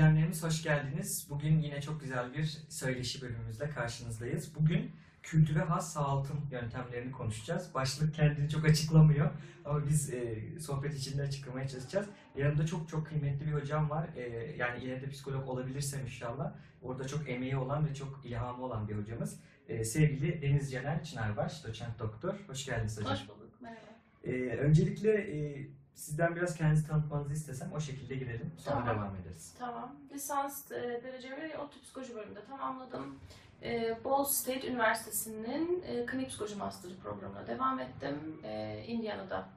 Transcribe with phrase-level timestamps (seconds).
[0.00, 1.26] izleyenlerimiz hoş geldiniz.
[1.30, 4.54] Bugün yine çok güzel bir söyleşi bölümümüzle karşınızdayız.
[4.54, 4.90] Bugün
[5.22, 7.74] kültüre has sağaltım yöntemlerini konuşacağız.
[7.74, 9.30] Başlık kendini çok açıklamıyor
[9.64, 12.06] ama biz e, sohbet içinde açıklamaya çalışacağız.
[12.36, 14.08] Yanımda çok çok kıymetli bir hocam var.
[14.16, 14.20] E,
[14.58, 16.52] yani ileride psikolog olabilirsem inşallah.
[16.82, 19.40] Orada çok emeği olan ve çok ilhamı olan bir hocamız.
[19.68, 22.34] E, sevgili Deniz Cener Çınarbaş, doçent doktor.
[22.46, 23.12] Hoş geldiniz hocam.
[23.12, 23.60] Hoş bulduk.
[23.60, 23.90] Merhaba.
[24.24, 28.52] E, öncelikle e, sizden biraz kendinizi tanıtmanızı istesem o şekilde girelim.
[28.58, 28.96] Sonra Tamam.
[28.96, 29.54] devam ederiz.
[29.58, 29.96] Tamam.
[30.12, 33.18] Lisans e, derecemi ODTÜ Psikoloji bölümünde tamamladım.
[33.62, 38.40] E, Ball State Üniversitesi'nin e, klinik psikoloji master programına devam ettim.
[38.44, 39.48] E, Indiana'da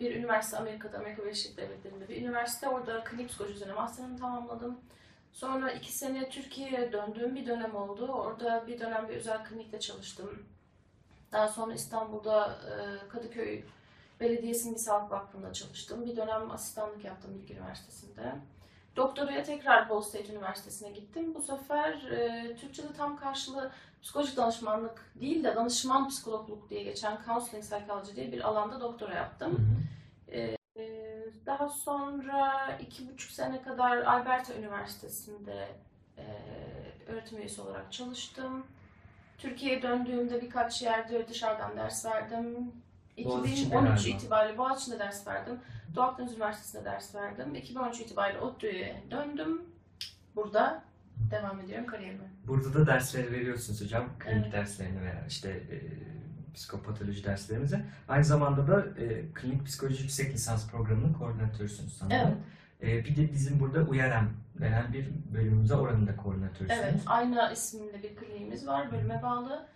[0.00, 2.68] bir üniversite Amerika'da, Amerika Birleşik Devletleri'nde bir üniversite.
[2.68, 4.80] Orada klinik psikoloji üzerine master'ımı tamamladım.
[5.32, 8.06] Sonra iki sene Türkiye'ye döndüğüm bir dönem oldu.
[8.06, 10.42] Orada bir dönem bir özel klinikte çalıştım.
[11.32, 13.62] Daha sonra İstanbul'da e, Kadıköy
[14.20, 16.06] Belediyesi'nin bir sağlık vakfında çalıştım.
[16.06, 18.34] Bir dönem asistanlık yaptım Bilgi Üniversitesi'nde.
[18.96, 21.34] Doktoraya tekrar Ball State Üniversitesi'ne gittim.
[21.34, 27.64] Bu sefer e, Türkçe'de tam karşılığı psikolojik danışmanlık değil de danışman psikologluk diye geçen counseling
[27.64, 29.78] psychology diye bir alanda doktora yaptım.
[30.32, 30.56] E,
[31.46, 35.68] daha sonra iki buçuk sene kadar Alberta Üniversitesi'nde
[36.18, 36.24] e,
[37.06, 38.66] öğretim üyesi olarak çalıştım.
[39.38, 42.72] Türkiye'ye döndüğümde birkaç yerde dışarıdan ders verdim.
[43.24, 44.16] Boğaziçi'nde 2013 galiba.
[44.18, 45.54] itibariyle Boğaziçi'nde ders verdim.
[45.94, 47.54] Doğu Akdeniz Üniversitesi'nde ders verdim.
[47.54, 49.62] 2013 itibariyle ODTÜ'ye döndüm.
[50.36, 50.82] Burada
[51.30, 52.24] devam ediyorum kariyerime.
[52.46, 54.08] Burada da dersleri veriyorsunuz hocam.
[54.18, 54.52] Klinik Evet.
[54.52, 55.76] derslerini veya işte e,
[56.54, 57.80] psikopatoloji derslerimizi.
[58.08, 62.36] Aynı zamanda da e, klinik psikoloji yüksek lisans programının koordinatörüsünüz sanırım.
[62.82, 64.30] E, bir de bizim burada UYAREM
[64.60, 66.80] denen bir bölümümüze oranın da koordinatörüsünüz.
[66.82, 69.66] Evet, aynı isimli bir kliniğimiz var, bölüme bağlı.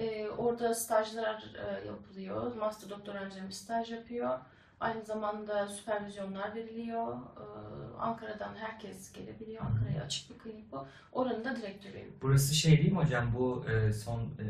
[0.00, 1.44] Ee, orada stajlar
[1.82, 2.54] e, yapılıyor.
[2.56, 4.38] Master doktor öğrencilerimiz staj yapıyor.
[4.80, 7.12] Aynı zamanda süpervizyonlar veriliyor.
[7.16, 9.62] Ee, Ankara'dan herkes gelebiliyor.
[9.64, 10.86] Ankara'ya açık bir klinik bu.
[11.12, 12.12] Oranın da direktörüyüm.
[12.22, 14.46] Burası şey değil mi hocam bu e, son e,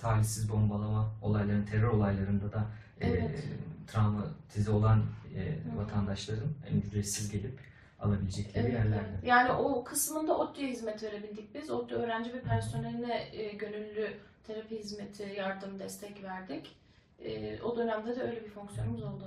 [0.00, 2.64] talihsiz bombalama olaylarının, terör olaylarında da
[3.00, 3.44] e, Evet.
[3.86, 5.02] travmatize olan
[5.36, 6.48] e, vatandaşların
[6.86, 7.58] ücretsiz gelip
[8.00, 9.04] alabilecekleri Evet, yerlerde.
[9.14, 9.24] evet.
[9.24, 11.70] Yani o kısmında ODTÜ'ye hizmet verebildik biz.
[11.70, 14.10] ODTÜ öğrenci ve personeline e, gönüllü
[14.46, 16.76] terapi hizmeti, yardım, destek verdik.
[17.24, 19.24] E, o dönemde de öyle bir fonksiyonumuz oldu.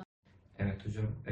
[0.59, 1.05] Evet hocam.
[1.27, 1.31] Ee,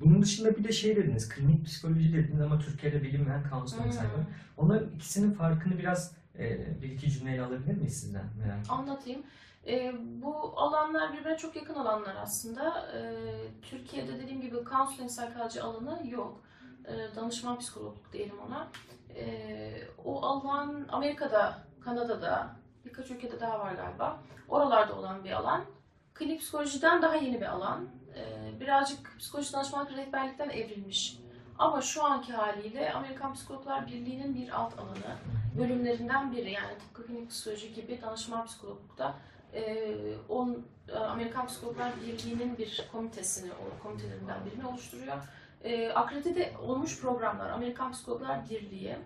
[0.00, 3.90] bunun dışında bir de şey dediniz, klinik psikoloji dediniz ama Türkiye'de bilinmeyen counseling Hmm.
[3.90, 4.28] psychology.
[4.56, 8.24] Onların ikisinin farkını biraz e, bir iki cümleyle alabilir miyiz sizden?
[8.38, 8.58] Merak.
[8.68, 9.22] Anlatayım.
[9.66, 9.92] Ee,
[10.22, 12.90] bu alanlar birbirine çok yakın alanlar aslında.
[12.94, 13.02] Ee,
[13.62, 16.40] Türkiye'de dediğim gibi counseling psychology alanı yok.
[16.84, 18.68] Ee, danışman psikologluk diyelim ona.
[19.16, 24.20] Ee, o alan Amerika'da, Kanada'da, birkaç ülkede daha var galiba.
[24.48, 25.64] Oralarda olan bir alan.
[26.14, 27.88] Klinik psikolojiden daha yeni bir alan.
[28.16, 31.18] Ee, birazcık psikoloji danışmanlık rehberlikten evrilmiş.
[31.58, 35.16] Ama şu anki haliyle Amerikan Psikologlar Birliği'nin bir alt alanı
[35.58, 39.14] bölümlerinden biri yani tıpkı klinik psikoloji gibi danışman psikologlukta
[39.54, 39.94] e,
[40.28, 40.66] on,
[41.08, 45.16] Amerikan Psikologlar Birliği'nin bir komitesini, o komitelerinden birini oluşturuyor.
[45.64, 48.96] E, akredite olmuş programlar, Amerikan Psikologlar Birliği,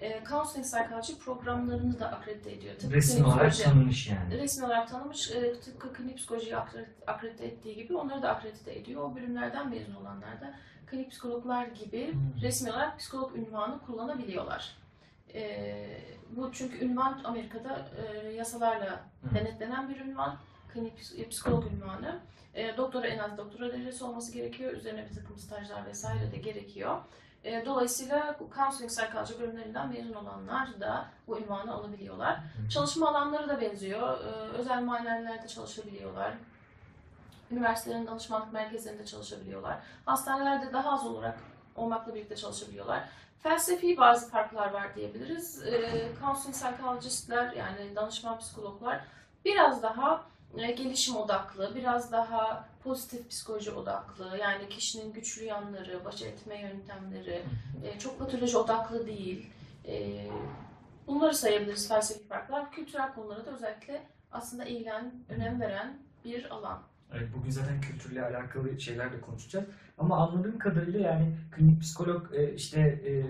[0.00, 2.74] e, Counseling Psychology programlarını da akredite ediyor.
[2.78, 4.38] Tıpkı Resmi olarak psikoloji- tanınmış yani.
[4.38, 9.02] resmi olarak tanımış, e, tıpkı klinik psikolojiyi akredite, akredite ettiği gibi onları da akredite ediyor.
[9.02, 10.54] O bölümlerden mezun olanlar da
[10.86, 12.20] klinik psikologlar gibi Hmm.
[12.42, 14.76] resmi olarak psikolog ünvanı kullanabiliyorlar.
[15.34, 15.74] E,
[16.30, 19.34] bu çünkü ünvan Amerika'da e, yasalarla Hı.
[19.34, 20.36] denetlenen bir ünvan,
[20.72, 22.18] klinik ps- psikolog ünvanı.
[22.54, 24.72] E, doktora en az doktora derecesi olması gerekiyor.
[24.72, 26.98] Üzerine bir takım stajlar vesaire de gerekiyor.
[27.44, 32.36] E, dolayısıyla counseling psychology bölümlerinden mezun olanlar da bu ünvanı alabiliyorlar.
[32.38, 32.68] Hı.
[32.68, 34.18] Çalışma alanları da benziyor.
[34.20, 34.24] Ee,
[34.58, 36.34] özel muayenehanelerde çalışabiliyorlar.
[37.50, 39.78] Üniversitelerin danışmanlık merkezlerinde çalışabiliyorlar.
[40.04, 41.38] Hastanelerde daha az olarak
[41.76, 43.08] olmakla birlikte çalışabiliyorlar.
[43.44, 45.62] Felsefi bazı farklar var diyebiliriz.
[45.66, 49.00] Ee, counseling psychologistler yani danışman psikologlar
[49.44, 50.24] biraz daha
[50.56, 54.38] e, gelişim odaklı, biraz daha pozitif psikoloji odaklı.
[54.40, 57.42] Yani kişinin güçlü yanları, baş etme yöntemleri,
[57.84, 59.50] e, çok patoloji odaklı değil.
[59.88, 60.26] E,
[61.06, 62.70] bunları sayabiliriz felsefi farklar.
[62.70, 64.02] Kültürel konulara da özellikle
[64.32, 66.82] aslında ilgilen, önem veren bir alan.
[67.12, 69.66] Evet, bugün zaten kültürle alakalı şeyler de konuşacağız.
[69.98, 73.24] Ama anladığım kadarıyla yani klinik psikolog e, işte e,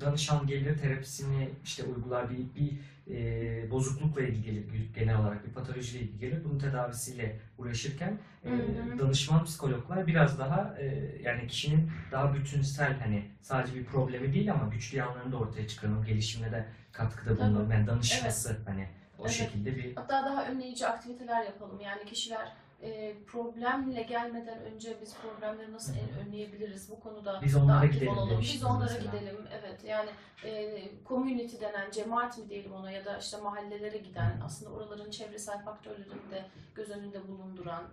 [0.00, 2.78] danışan gelir terapisini işte uygular bir, bir
[3.14, 6.44] e, bozuklukla ilgili genel olarak bir patolojiyle ilgili.
[6.44, 8.50] Bunun tedavisiyle uğraşırken e,
[8.98, 10.86] danışman psikologlar biraz daha e,
[11.22, 15.98] yani kişinin daha bütünsel hani sadece bir problemi değil ama güçlü yanlarını da ortaya çıkaran
[15.98, 19.30] o gelişimine de katkıda bulunan yani danışması hani o Evet.
[19.32, 21.80] şekilde bir Hatta daha önleyici aktiviteler yapalım.
[21.80, 22.52] Yani kişiler
[22.82, 28.12] e, problemle gelmeden önce biz problemleri nasıl en- önleyebiliriz bu konuda Biz onlara aktif gidelim
[28.18, 28.40] olalım.
[28.40, 29.10] Biz onlara mesela.
[29.12, 29.36] gidelim.
[29.60, 30.10] Evet yani
[30.44, 35.64] e, community denen cemaat mi diyelim ona ya da işte mahallelere giden aslında oraların çevresel
[35.64, 36.44] faktörlerini de
[36.74, 37.84] göz önünde bulunduran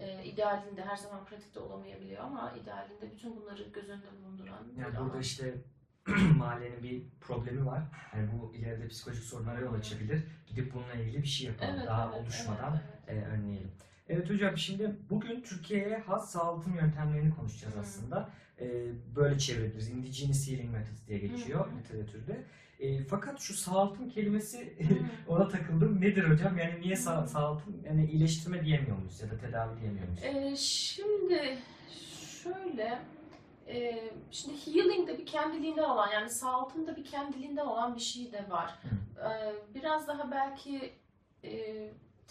[0.00, 5.18] e, idealinde her zaman pratikte olamayabiliyor ama idealinde bütün bunları göz önünde bulunduran Yani burada
[5.20, 5.54] işte
[6.36, 7.82] mahallenin bir problemi var.
[8.16, 10.22] Yani bu ileride psikolojik sorunlara yol açabilir.
[10.46, 11.74] Gidip bununla ilgili bir şey yapalım.
[11.76, 12.78] Evet, Daha evet, oluşmadan
[13.08, 13.72] evet, e, önleyelim.
[14.12, 17.80] Evet hocam şimdi bugün Türkiye'ye has sağaltım yöntemlerini konuşacağız Hı.
[17.80, 18.30] aslında.
[18.60, 18.66] E,
[19.16, 19.90] böyle çevirebiliriz.
[19.90, 21.78] Indigenous Healing Methods diye geçiyor hı.
[21.78, 22.44] literatürde.
[22.80, 24.58] E, fakat şu sağaltım kelimesi.
[24.88, 24.94] Hı.
[25.32, 26.00] ona takıldım.
[26.00, 26.58] Nedir hocam?
[26.58, 27.82] Yani niye sağ, sağaltım?
[27.86, 30.24] Yani iyileştirme diyemiyor muyuz ya da tedavi diyemiyor muyuz?
[30.24, 31.58] Ee, şimdi
[32.42, 32.98] şöyle
[33.68, 38.32] e, şimdi healing de bir kendiliğinden olan yani sağaltım da bir kendiliğinden olan bir şey
[38.32, 38.74] de var.
[39.18, 40.92] Ee, biraz daha belki
[41.44, 41.50] e,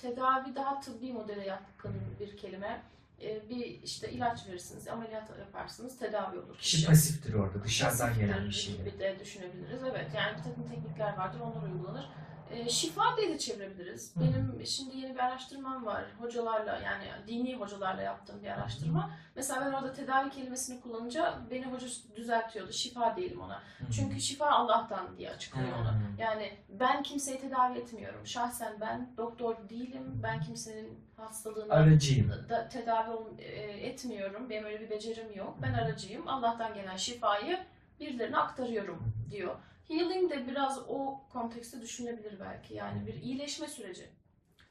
[0.02, 2.82] tedavi daha tıbbi modele yakın bir kelime.
[3.22, 6.58] Ee, bir işte ilaç verirsiniz, ameliyat yaparsınız, tedavi olur.
[6.58, 7.64] Kişi pasiftir orada.
[7.64, 8.78] Dışarıdan Pasiftir gelen bir şey.
[8.78, 9.80] gibi de düşünebiliriz.
[9.92, 12.10] Evet yani bir takım teknikler vardır onlar uygulanır.
[12.52, 14.16] Ee, şifa diye de çevirebiliriz.
[14.16, 14.20] Hı.
[14.20, 16.04] Benim şimdi yeni bir araştırmam var.
[16.20, 19.12] Hocalarla yani dini hocalarla yaptığım bir araştırma.
[19.36, 22.72] Mesela ben orada tedavi kelimesini kullanınca beni hoca düzeltiyordu.
[22.72, 23.56] Şifa diyelim ona.
[23.58, 23.92] Hı.
[23.92, 25.94] Çünkü şifa Allah'tan diye açıklıyor onu.
[26.20, 28.28] Yani ben kimseyi tedavi etmiyorum.
[28.28, 30.20] Şahsen ben doktor değilim.
[30.24, 32.32] Ben kimsenin hastalığını Aracıyım.
[32.50, 33.50] da tedavi e,
[33.88, 34.50] etmiyorum.
[34.50, 35.58] Benim öyle bir becerim yok.
[35.62, 36.28] Ben aracıyım.
[36.28, 37.60] Allah'tan gelen şifayı
[38.00, 39.56] birilerine aktarıyorum diyor.
[39.90, 42.74] Healing de biraz o kontekste düşünebilir belki.
[42.74, 44.06] Yani bir iyileşme süreci.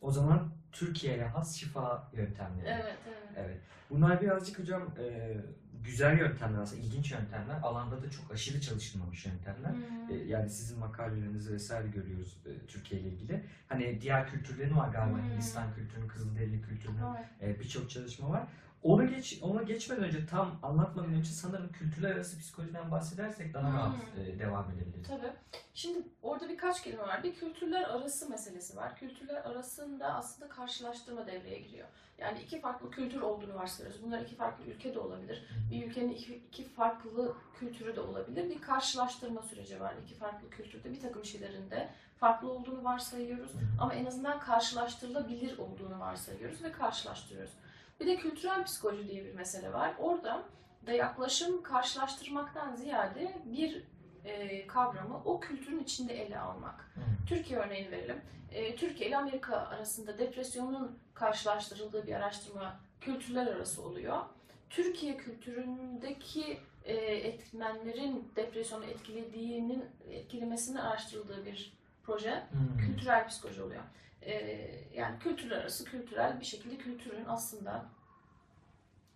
[0.01, 2.67] O zaman Türkiye'ye has şifa yöntemleri.
[2.69, 3.29] Evet, evet.
[3.37, 3.61] Evet.
[3.91, 5.37] Bunlar birazcık hocam e,
[5.85, 7.61] güzel yöntemler aslında, ilginç yöntemler.
[7.63, 9.71] Alanda da çok aşırı çalışılmamış yöntemler.
[9.71, 10.11] Hmm.
[10.11, 13.45] E, yani sizin makalelerinizi vesaire görüyoruz e, Türkiye ile ilgili.
[13.69, 15.31] Hani diğer kültürlerin var galiba Hmm.
[15.31, 17.03] Hindistan kültürünün, Kızılderili kültürünün
[17.43, 17.57] Evet.
[17.57, 18.47] e, birçok çalışma var.
[18.83, 23.93] Onu geç, ona geçmeden önce tam anlatmadan önce sanırım kültürler arası psikolojiden bahsedersek daha rahat
[23.95, 24.23] Hmm.
[24.23, 25.09] e, devam edebiliriz.
[25.09, 25.33] Tabii.
[25.75, 27.23] Şimdi orada birkaç kelime var.
[27.23, 28.97] Bir kültürler arası meselesi var.
[28.97, 31.89] Kültürler arasında aslında karşılaştırma devreye giriyor.
[32.19, 34.03] Yani iki farklı kültür olduğunu varsayıyoruz.
[34.03, 35.45] Bunlar iki farklı ülke de olabilir.
[35.71, 38.51] Bir ülkenin iki, iki farklı kültürü de olabilir.
[38.51, 39.95] Bir karşılaştırma süreci var.
[40.05, 43.53] İki farklı kültürde bir takım şeylerin de farklı olduğunu varsayıyoruz.
[43.81, 47.53] Ama en azından karşılaştırılabilir olduğunu varsayıyoruz ve karşılaştırıyoruz.
[48.01, 49.95] Bir de kültürel psikoloji diye bir mesele var.
[49.99, 50.43] Orada
[50.87, 53.85] da yaklaşım karşılaştırmaktan ziyade bir
[54.25, 56.81] e, kavramı o kültürün içinde ele almak.
[56.95, 57.01] Hı.
[57.27, 58.23] Türkiye örneğini verelim.
[58.53, 64.23] E, Türkiye ile Amerika arasında depresyonun karşılaştırıldığı bir araştırma kültürler arası oluyor.
[64.71, 72.79] Türkiye kültüründeki e, etmenlerin depresyonu etkilediğinin etkilemesini araştırıldığı bir proje Hı.
[72.87, 73.83] kültürel psikoloji oluyor.
[74.23, 74.35] E,
[74.95, 77.89] yani kültürler arası kültürel bir şekilde kültürün aslında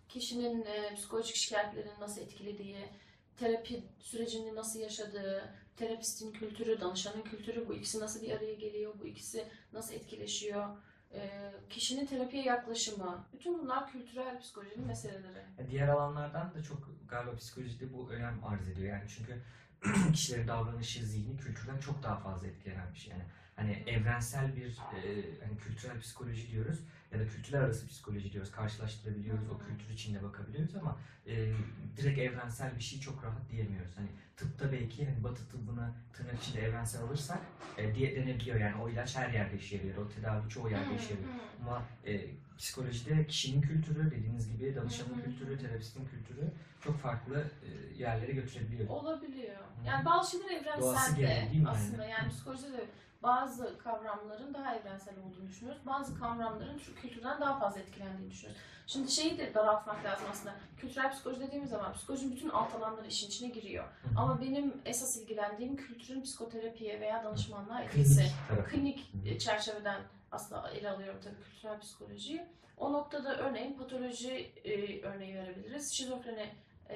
[0.09, 2.89] kişinin e, psikolojik şikayetlerini nasıl etkilediği,
[3.37, 9.07] terapi sürecini nasıl yaşadığı, terapistin kültürü, danışanın kültürü bu ikisi nasıl bir araya geliyor, bu
[9.07, 10.77] ikisi nasıl etkileşiyor,
[11.13, 15.45] e, kişinin terapiye yaklaşımı, bütün bunlar kültürel psikolojinin meseleleri.
[15.69, 18.87] Diğer alanlardan da çok galiba psikolojide bu önem arz ediyor.
[18.87, 19.41] Yani çünkü
[20.13, 23.11] kişilerin davranışı, zihni kültürden çok daha fazla etkilenen bir şey.
[23.11, 23.23] Yani
[23.55, 24.99] hani evrensel bir e,
[25.43, 26.79] hani kültürel psikoloji diyoruz
[27.13, 28.51] ya da kültürler arası psikoloji diyoruz.
[28.51, 31.53] Karşılaştırabiliyoruz, o kültür içinde bakabiliyoruz ama e,
[31.97, 33.97] direkt evrensel bir şey çok rahat diyemiyoruz.
[33.97, 37.39] Hani tıpta belki hani batı tıbbını tırnak içinde evrensel alırsak
[37.77, 38.59] e, diye denebiliyor.
[38.59, 39.97] Yani o ilaç her yerde işe yarıyor.
[39.97, 41.29] O tedavi çoğu yerde işe yarıyor.
[41.61, 42.21] Ama e,
[42.57, 45.23] psikolojide kişinin kültürü dediğiniz gibi danışanın hı.
[45.23, 46.51] kültürü, terapistin kültürü
[46.83, 48.89] çok farklı e, yerlere götürebiliyor.
[48.89, 49.55] Olabiliyor.
[49.85, 52.03] Yani bazı şeyler evrensel de aslında.
[52.03, 52.11] yani?
[52.11, 52.87] Yani psikolojide de
[53.23, 55.81] bazı kavramların daha evrensel olduğunu düşünüyoruz.
[55.85, 58.61] Bazı kavramların Türk kültürden daha fazla etkilendiğini düşünüyoruz.
[58.87, 60.55] Şimdi şeyi de daraltmak lazım aslında.
[60.77, 63.85] Kültürel psikoloji dediğimiz zaman psikolojinin bütün alt alanları işin içine giriyor.
[64.17, 68.25] Ama benim esas ilgilendiğim kültürün psikoterapiye veya danışmanlığa etkisi.
[68.69, 69.11] klinik.
[69.11, 70.01] Klinik çerçeveden
[70.31, 72.45] aslında ele alıyorum tabii kültürel psikolojiyi.
[72.77, 75.93] O noktada örneğin patoloji e, örneği verebiliriz.
[75.93, 76.49] Şizofreni
[76.89, 76.95] e,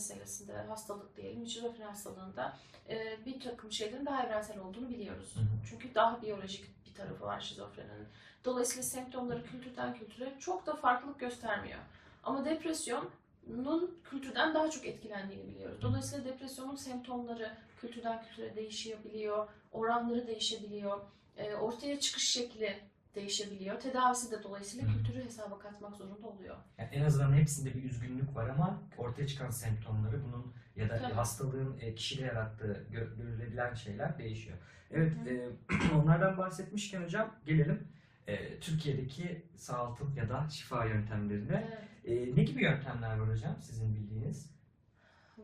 [0.00, 1.46] meselesinde hastalık diyelim.
[1.46, 2.56] Şizofreni hastalığında
[2.88, 5.34] e, bir takım şeylerin daha evrensel olduğunu biliyoruz.
[5.70, 8.08] Çünkü daha biyolojik bir tarafı var şizofreninin.
[8.44, 11.78] Dolayısıyla semptomları kültürden kültüre çok da farklılık göstermiyor.
[12.24, 15.82] Ama depresyonun kültürden daha çok etkilendiğini biliyoruz.
[15.82, 21.00] Dolayısıyla depresyonun semptomları kültürden kültüre değişebiliyor, oranları değişebiliyor,
[21.36, 22.78] e, ortaya çıkış şekli
[23.14, 23.80] değişebiliyor.
[23.80, 24.92] Tedavisi de dolayısıyla Hı.
[24.96, 26.56] kültürü hesaba katmak zorunda oluyor.
[26.78, 31.12] Yani en azından hepsinde bir üzgünlük var ama ortaya çıkan semptomları bunun ya da Tabii.
[31.12, 34.58] hastalığın e, kişide yarattığı gö- görülebilen şeyler değişiyor.
[34.90, 37.88] Evet, Hı e, onlardan bahsetmişken hocam gelelim.
[38.26, 41.68] e, Türkiye'deki sağaltım ya da şifa yöntemlerine.
[42.04, 42.30] Evet.
[42.30, 44.50] E, ne gibi yöntemler var hocam sizin bildiğiniz?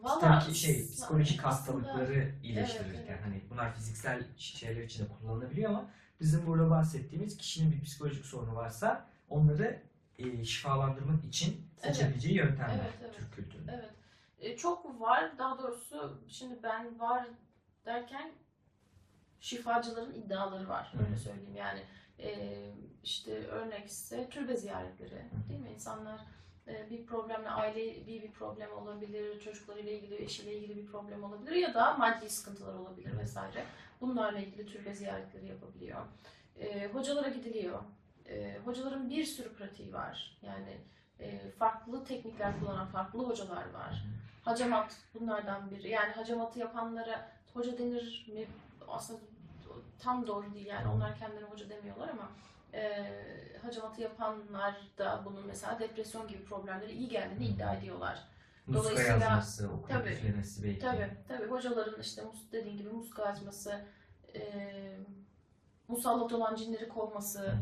[0.03, 3.21] Valla şey psikolojik hastalıkları iyileştirirken evet.
[3.25, 8.55] hani bunlar fiziksel şeyler için de kullanılabiliyor ama bizim burada bahsettiğimiz kişinin bir psikolojik sorunu
[8.57, 9.83] varsa onları
[10.19, 11.97] e, şifalandırmak için Evet.
[11.97, 13.17] seçebileceği yöntemler Evet, evet.
[13.17, 13.73] Türk kültüründe.
[13.75, 13.91] Evet.
[14.39, 15.39] E, çok var.
[15.39, 17.27] Daha doğrusu şimdi ben var
[17.87, 18.33] derken
[19.41, 20.93] şifacıların iddiaları var.
[20.93, 21.05] Hı hı.
[21.07, 21.57] Öyle söyleyeyim.
[21.57, 21.81] Yani
[22.19, 22.61] e,
[23.03, 25.23] işte örnek ise türbe ziyaretleri.
[25.49, 25.71] Değil mi?
[25.71, 26.21] İnsanlar
[26.91, 31.75] bir problemle aile bir bir problem olabilir, çocuklarıyla ilgili, eşiyle ilgili bir problem olabilir ya
[31.75, 33.65] da maddi sıkıntılar olabilir vesaire.
[34.01, 36.01] Bunlarla ilgili türbe ziyaretleri yapabiliyor.
[36.61, 37.81] E, hocalara gidiliyor.
[38.29, 40.39] E, hocaların bir sürü pratiği var.
[40.43, 40.77] Yani
[41.21, 44.05] e, farklı teknikler kullanan farklı hocalar var.
[44.45, 45.91] Hacamat bunlardan biri.
[45.91, 48.47] Yani hacamatı yapanlara hoca denir mi?
[48.89, 49.21] Aslında
[49.99, 52.31] tam doğru değil yani onlar kendilerine hoca demiyorlar ama
[52.77, 53.13] e,
[53.63, 58.19] hacamatı yapanlar da bunun mesela depresyon gibi problemleri iyi geldiğini iddia ediyorlar.
[58.67, 60.11] Muska Dolayısıyla- yazması, okuyup Tabii.
[60.13, 60.79] üflemesi belki.
[60.79, 63.85] Tabii tabii hocaların işte dediğin gibi muska açması,
[64.35, 64.41] e,
[65.89, 67.55] musallat olan cinleri kovması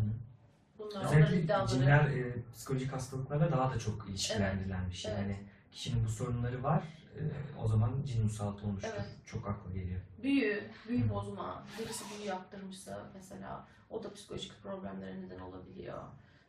[0.79, 1.69] bunlar onların Özellikle iddiaları.
[1.69, 5.13] cinler e, psikolojik hastalıklarla daha da çok ilişkilendirilen bir şey.
[5.13, 5.21] Evet.
[5.23, 5.37] Yani
[5.73, 6.83] kişinin bu sorunları var,
[7.19, 7.23] e,
[7.65, 8.91] o zaman cin musallatı olmuştur.
[8.95, 9.07] Evet.
[9.27, 10.01] Çok akla geliyor.
[10.23, 16.03] Büyü, büyü bozma, birisi büyü yaptırmışsa mesela o da psikolojik problemlere neden olabiliyor.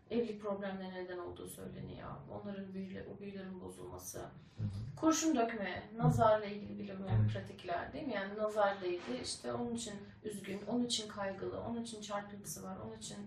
[0.10, 2.10] Evlilik problemlerine neden olduğu söyleniyor.
[2.32, 4.22] Onların büyüle, o büyülerin bozulması.
[4.96, 7.34] Kurşun dökme, nazarla ilgili bilim Evet.
[7.34, 8.14] pratikler değil mi?
[8.14, 9.94] Yani nazar değdi, işte onun için
[10.24, 13.18] üzgün, onun için kaygılı, onun için çarpıntısı var, onun için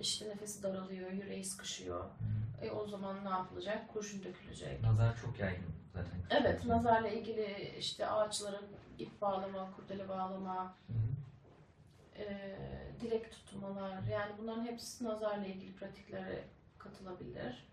[0.00, 2.04] işte nefesi daralıyor, yüreği sıkışıyor.
[2.04, 2.64] Hı.
[2.66, 3.88] E o zaman ne yapılacak?
[3.92, 4.82] Kurşun dökülecek.
[4.82, 6.40] Nazar çok yaygın zaten.
[6.40, 8.60] Evet, nazarla ilgili işte ağaçlara
[8.98, 12.22] ip bağlama, kurdele bağlama, Hı hı.
[12.22, 12.48] e,
[13.00, 16.44] dilek tutmalar yani bunların hepsi nazarla ilgili pratiklere
[16.78, 17.66] katılabilir.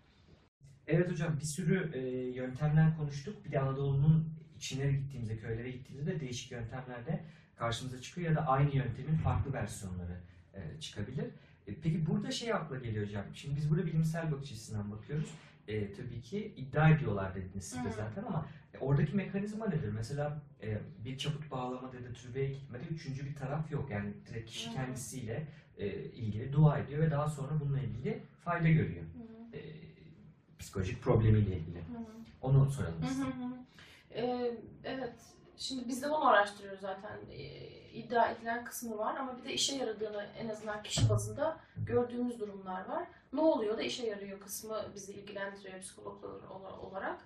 [0.86, 2.00] Evet hocam bir sürü e,
[2.30, 3.44] yöntemler konuştuk.
[3.44, 7.24] Bir de Anadolu'nun içine gittiğimizde, köylere gittiğimizde de değişik yöntemler de
[7.56, 10.20] karşımıza çıkıyor ya da aynı yöntemin farklı versiyonları
[10.54, 11.24] e, çıkabilir.
[11.66, 13.24] E, peki burada şey akla geliyor hocam.
[13.34, 15.30] Şimdi biz burada bilimsel bakış açısından bakıyoruz.
[15.68, 19.92] E, tabii ki iddia ediyorlar dediniz siz de zaten ama e, oradaki mekanizma nedir?
[19.92, 23.90] Mesela e, bir çaput bağlamada ya da türbeye gitmede üçüncü bir taraf yok.
[23.90, 24.74] Yani direkt kişi Hı.
[24.74, 25.46] kendisiyle
[25.78, 29.04] e, ilgili dua ediyor ve daha sonra bununla ilgili fayda görüyor.
[29.52, 29.60] E,
[30.58, 31.82] psikolojik problemiyle ilgili.
[32.42, 33.22] Onu soralım Hı size.
[33.22, 33.54] hı hı.
[34.14, 34.50] Ee,
[34.84, 35.14] evet,
[35.56, 37.18] şimdi biz de onu araştırıyoruz zaten.
[37.32, 42.40] Ee, iddia edilen kısmı var ama bir de işe yaradığını en azından kişi bazında gördüğümüz
[42.40, 43.04] durumlar var.
[43.34, 47.18] Ne oluyor da işe yarıyor kısmı bizi ilgilendiriyor psikologlar ola- olarak.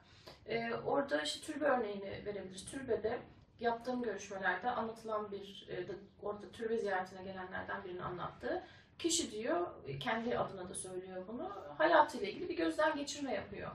[0.46, 2.64] Ee, orada işte türbe örneğini verebiliriz.
[2.64, 3.18] Türbede
[3.60, 5.86] yaptığım görüşmelerde anlatılan bir, e,
[6.22, 8.64] orada türbe ziyaretine gelenlerden birinin anlattığı
[8.98, 9.66] kişi diyor,
[10.00, 13.70] kendi adına da söylüyor bunu, hayatıyla ilgili bir gözden geçirme yapıyor.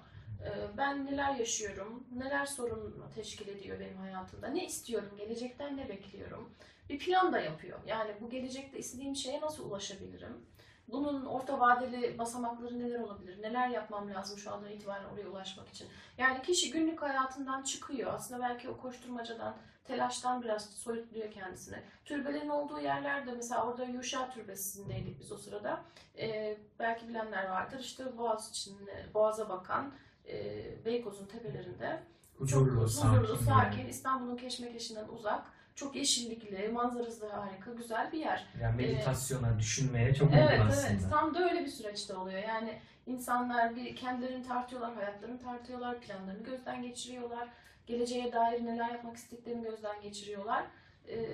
[0.45, 6.49] Ee, ben neler yaşıyorum, neler sorun teşkil ediyor benim hayatımda, ne istiyorum, gelecekten ne bekliyorum.
[6.89, 7.79] Bir plan da yapıyor.
[7.87, 10.45] Yani bu gelecekte istediğim şeye nasıl ulaşabilirim?
[10.93, 13.41] Bunun orta vadeli basamakları neler olabilir?
[13.41, 15.87] Neler yapmam lazım şu andan itibaren oraya ulaşmak için?
[16.17, 18.13] Yani kişi günlük hayatından çıkıyor.
[18.13, 21.75] Aslında belki o koşturmacadan, telaştan biraz soyutluyor kendisini.
[22.05, 25.81] Türbelerin olduğu yerlerde mesela orada Yuşa Türbesi'ndeydik biz o sırada.
[26.17, 27.79] Ee, belki bilenler vardır.
[27.79, 28.77] İşte Boğaz için,
[29.13, 29.93] Boğaz'a bakan
[30.27, 32.03] e, Beykoz'un tepelerinde
[32.37, 33.17] Huzurlu, çok sakin.
[33.19, 38.47] huzurlu, sakin, İstanbul'un keşmekeşinden uzak, çok yeşillikli, manzarası da harika, güzel bir yer.
[38.61, 40.73] yani meditasyona, düşünmeye çok Evet, uygun evet.
[40.73, 41.09] aslında.
[41.09, 42.39] Tam da öyle bir süreçte oluyor.
[42.39, 47.49] Yani insanlar bir kendilerini tartıyorlar, hayatlarını tartıyorlar, planlarını gözden geçiriyorlar.
[47.85, 50.65] Geleceğe dair neler yapmak istediklerini gözden geçiriyorlar.
[51.09, 51.29] Ee,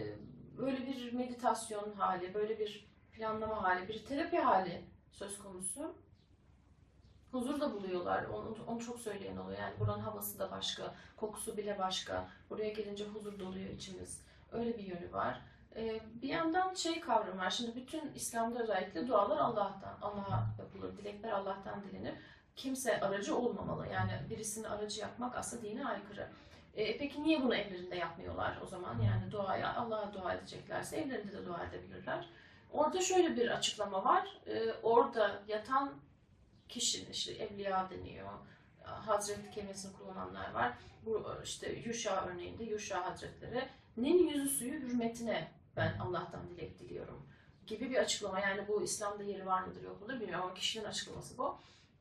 [0.57, 4.81] böyle bir meditasyon hali, böyle bir planlama hali, bir terapi hali
[5.11, 5.95] söz konusu.
[7.31, 8.23] Huzur da buluyorlar.
[8.23, 9.59] Onu, onu çok söyleyen oluyor.
[9.59, 12.27] Yani buranın havası da başka, kokusu bile başka.
[12.49, 14.21] Buraya gelince huzur doluyor içimiz.
[14.51, 15.41] Öyle bir yönü var.
[15.75, 17.49] Ee, bir yandan şey kavram var.
[17.49, 20.97] Şimdi bütün İslam'da özellikle dualar Allah'tan, Allah'a yapılır.
[20.97, 22.13] Dilekler Allah'tan dilenir.
[22.55, 23.87] Kimse aracı olmamalı.
[23.87, 26.27] Yani birisini aracı yapmak aslında dine aykırı.
[26.75, 28.99] Ee, peki niye bunu evlerinde yapmıyorlar o zaman?
[28.99, 32.29] Yani duaya Allah'a dua edeceklerse evlerinde de dua edebilirler.
[32.71, 34.37] Orada şöyle bir açıklama var.
[34.47, 35.93] Ee, orada yatan
[36.69, 38.29] kişinin işte evliya deniyor.
[38.89, 40.73] Hazret kelimesini kullananlar var.
[41.05, 43.67] Bu işte Yuşa örneğinde Yuşa Hazretleri
[43.97, 47.25] yüzü suyu hürmetine ben Allah'tan dilek diliyorum
[47.67, 48.39] gibi bir açıklama.
[48.39, 51.57] Yani bu İslam'da yeri var mıdır yok mudur bilmiyorum ama kişinin açıklaması bu.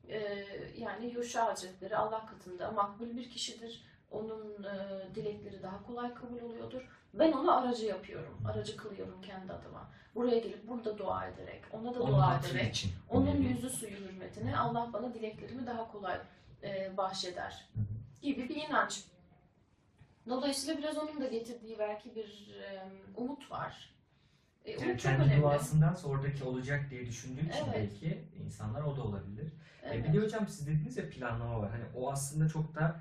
[0.09, 0.45] Ee,
[0.77, 3.83] yani Yuşa Hazretleri Allah katında makbul bir kişidir.
[4.11, 6.89] Onun e, dilekleri daha kolay kabul oluyordur.
[7.13, 8.37] Ben onu aracı yapıyorum.
[8.47, 9.89] Aracı kılıyorum kendi adıma.
[10.15, 12.91] Buraya gelip burada dua ederek, ona da Onun dua ederek, için.
[13.09, 16.17] onun yüzü suyu hürmetine Allah bana dileklerimi daha kolay
[16.63, 17.65] e, bahşeder
[18.21, 19.03] gibi bir inanç.
[20.29, 22.83] Dolayısıyla biraz onun da getirdiği belki bir e,
[23.15, 23.93] umut var.
[24.65, 25.41] E, umut Yani çok kendi önemli.
[25.41, 27.75] duasından sonraki olacak diye düşündüğü için Evet.
[27.75, 29.45] belki insanlar o da olabilir.
[29.83, 30.07] E, Evet.
[30.07, 31.71] bir de hocam siz dediniz ya planlama var.
[31.71, 32.99] Hani o aslında çok da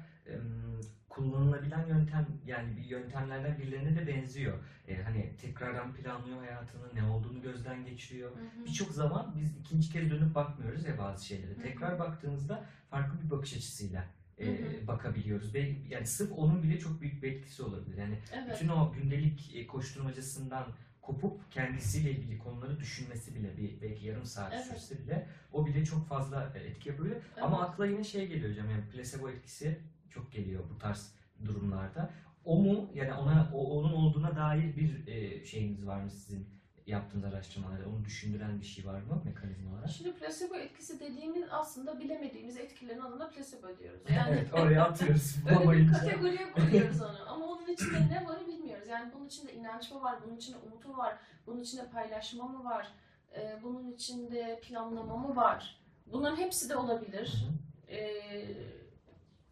[1.09, 4.59] kullanılabilen yöntem yani bir yöntemlerden birilerine de benziyor.
[4.89, 8.31] E, hani tekrardan planlıyor hayatını, ne olduğunu gözden geçiriyor.
[8.67, 11.51] Birçok zaman biz ikinci kere dönüp bakmıyoruz ya bazı şeylere.
[11.51, 11.61] hı.
[11.63, 14.05] Tekrar baktığımızda farklı bir bakış açısıyla
[14.39, 14.87] e, Hı hı.
[14.87, 15.55] bakabiliyoruz.
[15.55, 17.97] Ve yani sırf onun bile çok büyük bir etkisi olabilir.
[17.99, 18.55] Yani Evet.
[18.55, 20.67] bütün o gündelik e, koşturmacasından
[21.03, 24.65] kopup kendisiyle ilgili konuları düşünmesi bile bir belki yarım saat Evet.
[24.65, 27.17] sürse bile o bile çok fazla e, etki yapıyor.
[27.41, 29.79] Ama akla yine şey geliyor hocam yani placebo etkisi
[30.11, 32.11] çok geliyor bu tarz durumlarda.
[32.45, 36.49] O mu yani ona o, onun olduğuna dair bir e, şeyiniz var mı sizin
[36.87, 37.89] yaptığınız araştırmalarda?
[37.89, 39.91] Onu düşündüren bir şey var mı mekanizma olarak?
[39.91, 44.01] Şimdi placebo etkisi dediğimiz aslında bilemediğimiz etkilerin adına placebo diyoruz.
[44.29, 45.37] evet oraya atıyoruz
[45.69, 47.19] Öyle bir kategoriye koyuyoruz onu.
[47.29, 48.89] Ama onun içinde ne var bilmiyoruz.
[48.89, 52.65] Yani bunun içinde inanç mı var, bunun içinde umut mu var, bunun içinde paylaşma mı
[52.65, 52.89] var,
[53.37, 55.81] e, bunun içinde planlama mı var?
[56.07, 57.45] Bunların hepsi de olabilir.
[57.49, 57.68] hı.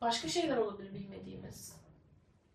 [0.01, 1.77] Başka şeyler olabilir bilmediğimiz.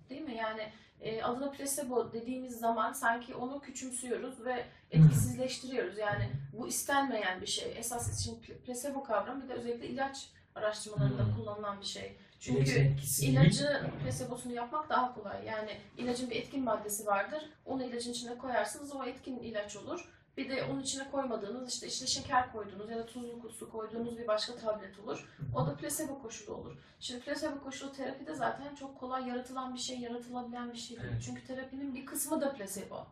[0.09, 0.35] Değil mi?
[0.35, 0.71] Yani
[1.01, 5.97] e, adına placebo dediğimiz zaman sanki onu küçümsüyoruz ve etkisizleştiriyoruz.
[5.97, 7.73] Yani bu istenmeyen bir şey.
[7.77, 11.35] Esas için pl- placebo kavramı bir de özellikle ilaç araştırmalarında Hmm.
[11.35, 12.17] kullanılan bir şey.
[12.39, 12.95] Çünkü.
[13.21, 15.45] İlacı plasebosunu yapmak daha kolay.
[15.45, 17.49] Yani ilacın bir etkin maddesi vardır.
[17.65, 20.09] Onu ilacın içine koyarsınız o etkin ilaç olur.
[20.37, 24.27] Bir de onun içine koymadığınız işte işte şeker koyduğunuz ya da tuzlu su koyduğunuz bir
[24.27, 25.27] başka tablet olur.
[25.55, 26.77] O da plasebo koşulu olur.
[26.99, 31.09] Şimdi plasebo koşulu terapide zaten çok kolay yaratılan bir şey, yaratılabilen bir şey değil.
[31.11, 31.23] Evet.
[31.25, 33.07] Çünkü terapinin bir kısmı da plasebo.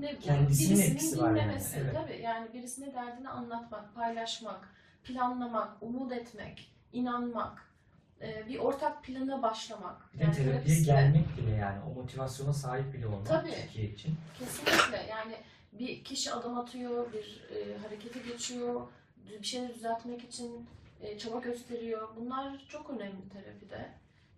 [0.00, 1.78] Ne, Kendisinin birisinin var yani, dinlemesi.
[1.78, 1.94] evet.
[1.94, 4.68] Tabii yani birisine derdini anlatmak, paylaşmak,
[5.04, 7.70] planlamak, umut etmek, inanmak,
[8.20, 10.14] e, bir ortak plana başlamak.
[10.14, 13.50] Bir de terapiye gelmek bile yani o motivasyona sahip bile olmak Tabii.
[13.50, 14.16] Türkiye için.
[14.38, 15.36] Kesinlikle yani
[15.72, 18.86] bir kişi adım atıyor, bir e, harekete geçiyor,
[19.40, 20.66] bir şeyleri düzeltmek için
[21.00, 22.08] e, çaba gösteriyor.
[22.16, 23.90] Bunlar çok önemli terapide.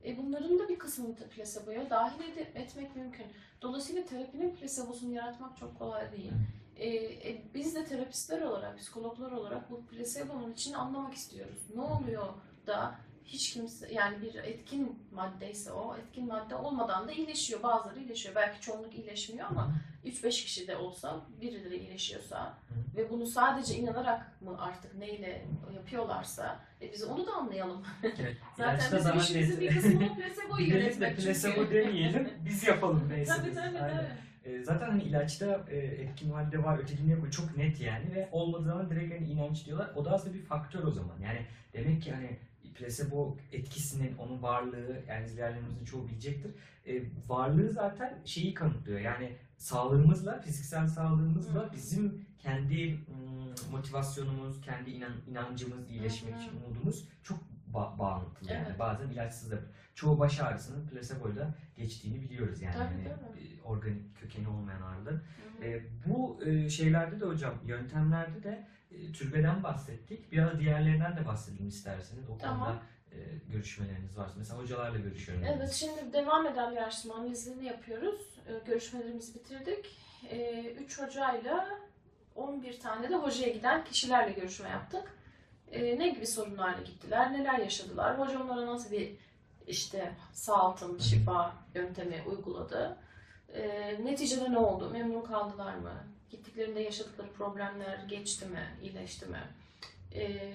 [0.04, 3.26] E, bunların da bir kısmını plaseboya dahil edip etmek mümkün.
[3.62, 6.32] Dolayısıyla terapinin plasebosunu yaratmak çok kolay değil.
[6.76, 11.58] E, e, biz de terapistler olarak, psikologlar olarak bu plasebonun içini anlamak istiyoruz.
[11.74, 12.28] Ne oluyor
[12.66, 17.62] da hiç kimse yani bir etkin maddeyse o etkin madde olmadan da iyileşiyor.
[17.62, 18.34] Bazıları iyileşiyor.
[18.34, 22.58] Belki çoğunluk iyileşmiyor ama 3-5 kişi de olsa birileri iyileşiyorsa
[22.96, 27.82] ve bunu sadece inanarak mı artık neyle yapıyorlarsa e biz onu da anlayalım.
[28.02, 28.36] Evet.
[28.56, 31.74] Zaten bizim işimizin bir kısmı placebo'yu Bilelim de yönetmek plasebo çünkü.
[31.74, 33.32] demeyelim, biz yapalım neyse.
[33.36, 33.96] tabii tabii Aynen.
[33.96, 34.52] tabii.
[34.54, 37.32] E, zaten hani ilaçta e, etkin madde var, ötekini yok.
[37.32, 39.90] Çok net yani ve olmadığı zaman direkt hani inanç diyorlar.
[39.96, 41.18] O da aslında bir faktör o zaman.
[41.24, 42.38] Yani demek ki hani
[42.74, 46.54] plasebo etkisinin, onun varlığı, yani izleyenlerimizin çoğu bilecektir.
[46.86, 49.00] E, varlığı zaten şeyi kanıtlıyor.
[49.00, 51.72] Yani sağlığımızla, fiziksel sağlığımızla Hı.
[51.72, 52.98] bizim kendi
[53.70, 57.38] motivasyonumuz, kendi inan, inancımız, iyileşmek için umudumuz çok
[57.74, 58.66] ba- bağlantılı yani.
[58.68, 58.78] Evet.
[58.78, 59.56] Bazen ilaçsız da.
[59.94, 62.74] Çoğu baş ağrısının plaseboyla geçtiğini biliyoruz yani.
[62.74, 63.44] Tabii, tabii.
[63.44, 64.82] e, organik kökeni olmayan
[65.60, 65.64] hı.
[65.64, 68.66] E, bu e, şeylerde de hocam, yöntemlerde de
[69.14, 70.32] türbeden bahsettik.
[70.32, 72.30] Biraz diğerlerinden de bahsedelim isterseniz.
[72.30, 72.58] O Tamam.
[72.66, 73.18] konuda e,
[73.52, 74.34] görüşmeleriniz varsa.
[74.38, 75.52] Mesela hocalarla görüşüyorsunuz.
[75.56, 78.20] Evet, şimdi devam eden bir araştırma analizini yapıyoruz.
[78.48, 79.86] Ee, Görüşmelerimizi bitirdik.
[80.80, 81.68] 3 hocayla
[82.34, 85.16] 11 tane de hocaya giden kişilerle görüşme yaptık.
[85.72, 89.16] Ne gibi sorunlarla gittiler, neler yaşadılar, hoca onlara nasıl bir
[89.66, 92.96] işte sağaltım, şifa yöntemi uyguladı.
[94.02, 95.92] Neticede ne oldu, memnun kaldılar mı,
[96.36, 99.40] gittiklerinde yaşadıkları problemler geçti mi, iyileşti mi?
[100.14, 100.52] Ee,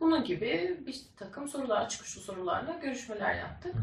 [0.00, 3.74] Bunun gibi bir takım sorular, çıkışlı sorularla görüşmeler yaptık.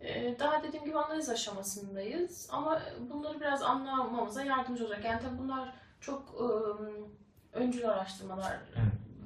[0.00, 5.04] Ee, Daha dediğim gibi analiz aşamasındayız ama bunları biraz anlamamıza yardımcı olacak.
[5.04, 7.08] Yani tabii bunlar çok ım,
[7.52, 8.56] öncül araştırmalar.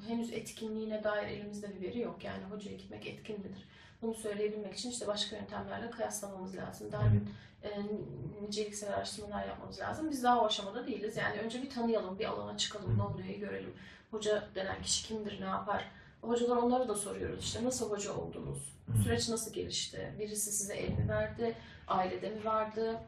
[0.08, 2.24] Henüz etkinliğine dair elimizde bir veri yok.
[2.24, 3.68] Yani hocaya gitmek etkin midir?
[4.02, 6.92] Bunu söyleyebilmek için işte başka yöntemlerle kıyaslamamız lazım.
[6.92, 7.06] Daha
[7.62, 7.70] e,
[8.42, 10.10] niceliksel araştırmalar yapmamız lazım.
[10.10, 11.16] Biz daha o aşamada değiliz.
[11.16, 13.74] Yani önce bir tanıyalım, bir alana çıkalım, ne oluyor görelim.
[14.10, 15.84] Hoca denen kişi kimdir, ne yapar?
[16.20, 17.44] Hocalar onları da soruyoruz.
[17.44, 18.78] İşte nasıl hoca oldunuz?
[19.04, 20.14] Süreç nasıl gelişti?
[20.18, 21.54] Birisi size el mi verdi?
[21.88, 23.00] Ailede mi vardı?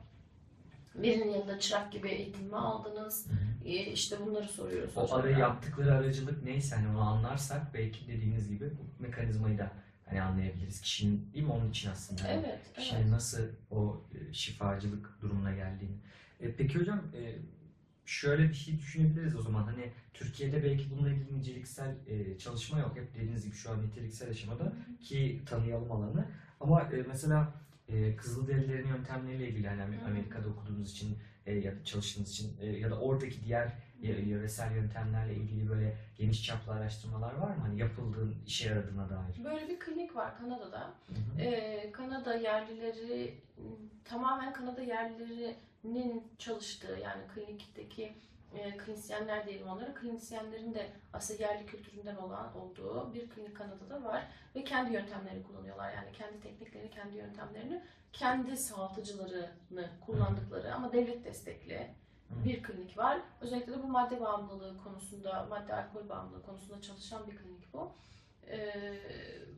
[0.95, 3.27] Birinin yanında çırak gibi eğitim mi aldınız?
[3.65, 8.71] Ee, işte bunları soruyoruz O ara yaptıkları aracılık neyse hani onu anlarsak belki dediğiniz gibi
[8.71, 9.71] bu mekanizmayı da
[10.11, 10.81] hani anlayabiliriz.
[10.81, 12.29] Kişinin değil mi onun için aslında?
[12.29, 13.11] Evet, Kişinin evet.
[13.11, 15.97] nasıl o e, şifacılık durumuna geldiğini.
[16.41, 17.37] E, peki hocam e,
[18.05, 19.63] şöyle bir şey düşünebiliriz o zaman.
[19.63, 22.97] Hani Türkiye'de belki bununla ilgili niceliksel e, çalışma yok.
[22.97, 26.27] Hep dediğiniz gibi şu an niteliksel aşamada ki tanıyalım alanı.
[26.61, 27.55] Ama e, mesela
[27.89, 30.07] e, Kızılderililerin yöntemleriyle ilgili yani Amer- Hı.
[30.07, 35.35] Amerika'da okuduğunuz için e, ya da çalıştığınız için e, ya da oradaki diğer yöresel yöntemlerle
[35.35, 37.63] ilgili böyle geniş çaplı araştırmalar var mı?
[37.63, 39.45] Hani yapıldığın, işe yaradığına dair.
[39.45, 40.81] Böyle bir klinik var Kanada'da.
[40.81, 41.41] Hı hı.
[41.41, 43.35] Ee, Kanada yerlileri
[44.05, 48.13] tamamen Kanada yerlilerinin çalıştığı yani klinikteki
[48.55, 49.95] e, klinisyenler diyelim onlara.
[49.95, 55.93] Klinisyenlerin de aslında yerli kültüründen olan olduğu bir klinik Kanada'da var ve kendi yöntemlerini kullanıyorlar.
[55.93, 57.83] Yani kendi tekniklerini, kendi yöntemlerini,
[58.13, 61.91] kendi sağaltıcılarını kullandıkları ama devlet destekli.
[62.45, 63.21] Bir klinik var.
[63.41, 67.93] Özellikle de bu madde bağımlılığı konusunda, madde alkol bağımlılığı konusunda çalışan bir klinik bu.
[68.47, 68.99] Ee,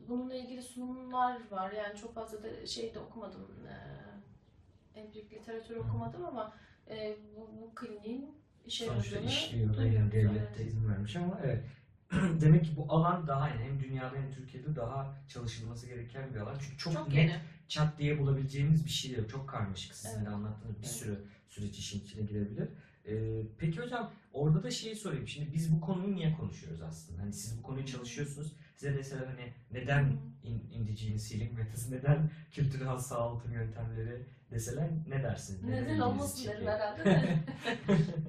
[0.07, 1.71] bununla ilgili sunumlar var.
[1.71, 3.47] Yani çok fazla da şey de okumadım.
[3.67, 6.53] Ee, empirik literatür okumadım ama
[6.89, 11.63] e, bu, bu kliniğin işe Sonuçta işliyor yani devlet de izin vermiş ama evet.
[12.41, 16.57] Demek ki bu alan daha yani hem dünyada hem Türkiye'de daha çalışılması gereken bir alan.
[16.59, 17.35] Çünkü çok, Çok net yeni.
[17.67, 19.29] Çat diye bulabileceğimiz bir şey yok.
[19.29, 19.95] Çok karmaşık.
[19.95, 20.25] Sizin Evet.
[20.27, 20.95] de anlattığınız bir Evet.
[20.95, 22.69] sürü süreç işin içine girebilir.
[23.07, 25.27] Ee, peki hocam orada da şeyi sorayım.
[25.27, 27.21] Şimdi biz bu konuyu niye konuşuyoruz aslında?
[27.21, 28.53] Hani siz bu konuyu çalışıyorsunuz.
[28.75, 35.63] Size mesela hani neden in, indigenous healing metası, neden kültürel sağaltım yöntemleri deseler ne dersiniz?
[35.63, 37.39] Neden olmasın derim herhalde de.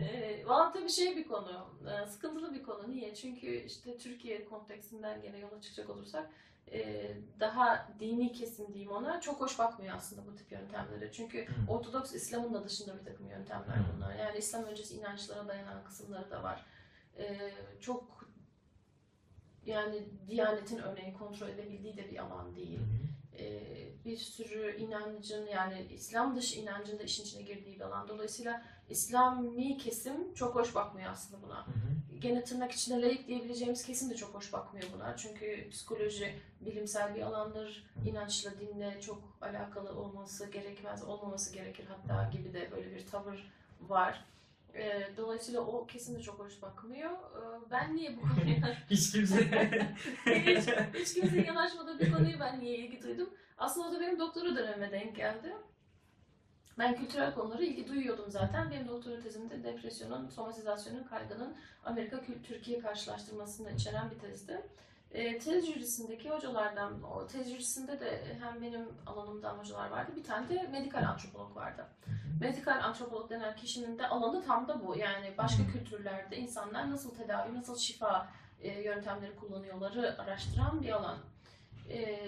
[0.04, 2.90] e, Valla tabii şey bir konu, e, sıkıntılı bir konu.
[2.90, 3.14] Niye?
[3.14, 6.30] Çünkü işte Türkiye kontekstinden gene yola çıkacak olursak
[7.40, 11.12] daha dini kesim diyeyim ona çok hoş bakmıyor aslında bu tip yöntemlere.
[11.12, 11.72] Çünkü Hı.
[11.72, 13.96] Ortodoks İslam'ın da dışında bir takım yöntemler Hı.
[13.96, 14.14] bunlar.
[14.14, 16.66] Yani İslam öncesi inançlara dayanan kısımları da var.
[17.18, 18.30] E, çok
[19.66, 23.42] yani Diyanet'in örneğin kontrol edebildiği de bir alan değil Hı hı.
[23.42, 23.64] e,
[24.04, 28.08] bir sürü inancın yani İslam dışı inancın da işin içine girdiği bir alan.
[28.08, 31.66] Dolayısıyla İslami kesim çok hoş bakmıyor aslında buna.
[31.66, 32.18] Hı hı.
[32.20, 35.16] Gene tırnak içinde laik diyebileceğimiz kesim de çok hoş bakmıyor buna.
[35.16, 37.86] Çünkü psikoloji bilimsel bir alandır.
[37.94, 38.08] Hı.
[38.08, 44.24] İnançla dinle çok alakalı olması gerekmez, olmaması gerekir hatta gibi de böyle bir tavır var.
[44.74, 47.10] E, dolayısıyla o kesim de çok hoş bakmıyor.
[47.10, 49.36] E, ben niye bu konuya Hiç kimse
[50.26, 53.30] hiç, hiç kimsenin yanaşmadığı bir konuyu ben niye ilgi duydum?
[53.58, 55.52] Aslında o da benim doktora dönemime denk geldi.
[56.78, 58.70] Ben kültürel konulara ilgi duyuyordum zaten.
[58.70, 64.60] Benim doktora tezimde depresyonun, somatizasyonun, kaygının Amerika kül- Türkiye karşılaştırmasını içeren bir tezdi.
[65.10, 70.48] E, tez jürisindeki hocalardan, o tez jürisinde de hem benim alanımdan hocalar vardı, bir tane
[70.48, 71.86] de medikal antropolog vardı.
[72.40, 74.96] Medikal antropolog denen kişinin de alanı tam da bu.
[74.96, 78.28] Yani başka kültürlerde insanlar nasıl tedavi, nasıl şifa
[78.60, 81.18] e, yöntemleri kullanıyorları araştıran bir alan.
[81.90, 82.20] E,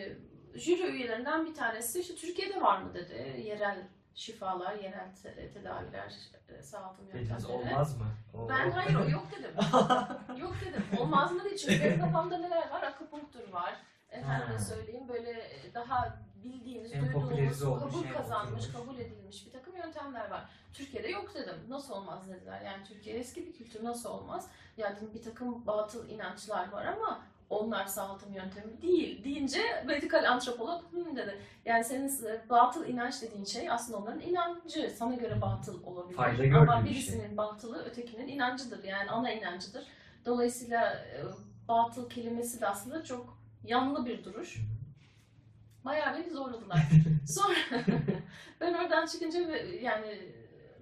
[0.55, 3.43] jüri üyelerinden bir tanesi işte Türkiye'de var mı dedi.
[3.45, 6.12] Yerel şifalar, yerel te- tedaviler,
[6.48, 7.52] e, sağaltım Dediniz yöntemleri.
[7.74, 8.05] olmaz mı?
[8.35, 9.50] O- Ben hayır o yok dedim.
[10.42, 10.85] yok dedim.
[11.00, 11.57] Olmaz mı değil.
[11.57, 12.83] Çünkü benim kafamda neler var?
[12.83, 13.74] Akupunktur var.
[14.11, 14.59] Efendime Ha.
[14.59, 18.72] söyleyeyim böyle daha bildiğimiz, En duyduğumuz, popülerize olmuş, kabul en kazanmış, oturmuş.
[18.87, 20.44] kabul edilmiş bir takım yöntemler var.
[20.72, 21.55] Türkiye'de yok dedim.
[21.68, 22.61] Nasıl olmaz dediler.
[22.61, 24.48] Yani Türkiye eski bir kültür nasıl olmaz?
[24.76, 27.20] Yani bir takım batıl inançlar var ama
[27.51, 31.39] onlar sağaltım yöntemi değil deyince medikal antropolog "Hı," dedi.
[31.65, 34.91] Yani senin e, batıl inanç dediğin şey aslında onların inancı.
[34.97, 36.17] Sana göre batıl olabilir.
[36.17, 38.85] Fayda Ama birisinin batılı ötekinin inancıdır.
[38.85, 39.87] Yani ana inancıdır.
[40.27, 41.23] Dolayısıyla e,
[41.69, 44.57] batıl kelimesi de aslında çok yanlı bir duruş.
[45.85, 46.79] Bayağı beni zorladılar.
[47.29, 47.57] Sonra
[48.61, 50.19] ben oradan çıkınca ve- yani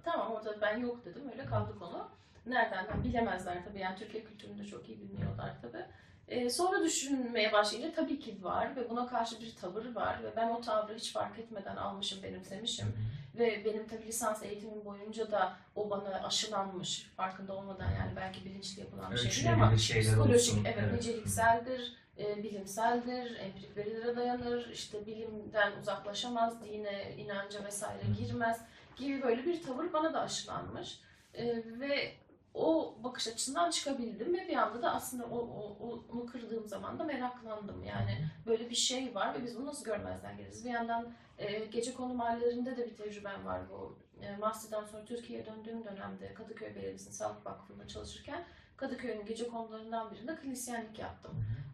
[0.03, 1.21] tamam orada ben yok dedim.
[1.31, 2.09] Öyle kaldı konu.
[2.45, 3.03] Nereden?
[3.03, 3.79] Bilemezler tabii.
[3.79, 5.85] Yani Türkiye kültürünü de çok iyi bilmiyorlar tabii.
[6.27, 10.49] Ee, sonra düşünmeye başlayınca tabii ki var ve buna karşı bir tavır var ve ben
[10.49, 12.93] o tavrı hiç fark etmeden almışım, benimsemişim.
[13.39, 18.79] Ve benim tabii lisans eğitimim boyunca da o bana aşılanmış farkında olmadan yani belki bilinçli
[18.79, 20.65] yapılan bir şey değil ama psikolojik, olsun.
[20.65, 28.61] evet, nicelikseldir, e, bilimseldir, empirik verilere dayanır, işte bilimden uzaklaşamaz, dine, inanca vesaire girmez
[28.95, 30.99] gibi böyle bir tavır bana da aşılanmış.
[31.33, 32.13] E, ve
[32.55, 36.99] o bakış açısından çıkabildim ve bir anda da aslında o, o, o- onu kırdığım zaman
[36.99, 37.83] da meraklandım.
[37.83, 40.65] Yani böyle bir şey var ve biz bunu nasıl görmezden geliriz?
[40.65, 43.97] Bir yandan e, gece konu mahallelerinde de bir tecrübem var bu.
[44.21, 48.43] E, master'dan sonra Türkiye'ye döndüğüm dönemde Kadıköy Belediyesi'nin Sağlık Vakfı'nda çalışırken
[48.77, 51.31] Kadıköy'ün gece konularından birinde klinisyenlik yaptım.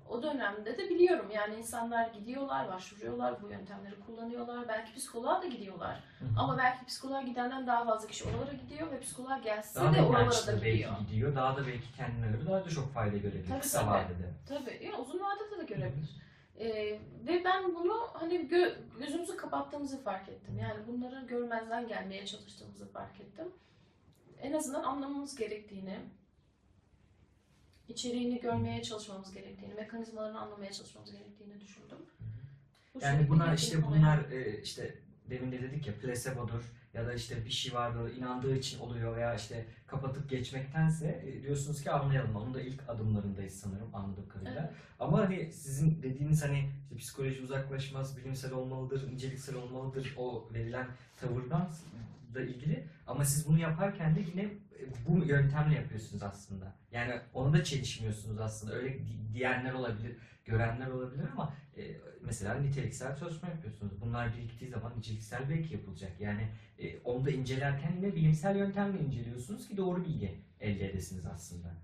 [0.09, 4.67] O dönemde de biliyorum yani insanlar gidiyorlar, başvuruyorlar, bu yöntemleri kullanıyorlar.
[4.67, 6.03] Belki psikoloğa da gidiyorlar.
[6.39, 10.07] Ama belki psikoloğa gidenden daha fazla kişi oralara gidiyor ve psikoloğa gelse daha de da
[10.07, 10.91] oralara da belki gidiyor.
[10.99, 11.35] gidiyor.
[11.35, 13.89] Daha da belki kendine göre daha da çok fayda görebilir Tabii, kısa tabii.
[13.89, 14.29] vadede.
[14.47, 16.09] Tabii, ya uzun vadede de görebilir.
[16.61, 20.57] E, ve ben bunu hani gö- gözümüzü kapattığımızı fark ettim.
[20.57, 23.47] Yani bunları görmezden gelmeye çalıştığımızı fark ettim.
[24.41, 25.99] En azından anlamamız gerektiğini,
[27.87, 31.97] içeriğini görmeye çalışmamız gerektiğini, mekanizmalarını anlamaya çalışmamız gerektiğini düşündüm.
[32.95, 34.95] Bu Yani bunlar işte bunlar e, işte
[35.29, 39.35] demin de dedik ya plasebodur ya da işte bir şey vardır inandığı için oluyor veya
[39.35, 42.35] işte kapatıp geçmektense e, diyorsunuz ki anlayalım.
[42.35, 44.61] Onun da ilk adımlarındayız sanırım anladığım kadarıyla.
[44.61, 44.73] Evet.
[44.99, 50.87] Ama hani sizin dediğiniz hani işte psikoloji uzaklaşmaz, bilimsel olmalıdır, inceliksel olmalıdır o verilen
[51.21, 51.69] tavırdan
[52.35, 52.87] da ilgili.
[53.07, 56.75] Ama siz bunu yaparken de yine e, bu yöntemle yapıyorsunuz aslında.
[56.91, 58.73] Yani onu da çelişmiyorsunuz aslında.
[58.73, 61.81] Öyle di- diyenler olabilir, görenler olabilir ama e,
[62.21, 64.01] mesela niteliksel çalışma yapıyorsunuz.
[64.01, 66.11] Bunlar biriktiği zaman niceliksel belki yapılacak.
[66.21, 66.47] Yani
[66.79, 71.75] e, onu da incelerken yine bilimsel yöntemle inceliyorsunuz ki doğru bilgi elde edesiniz aslında.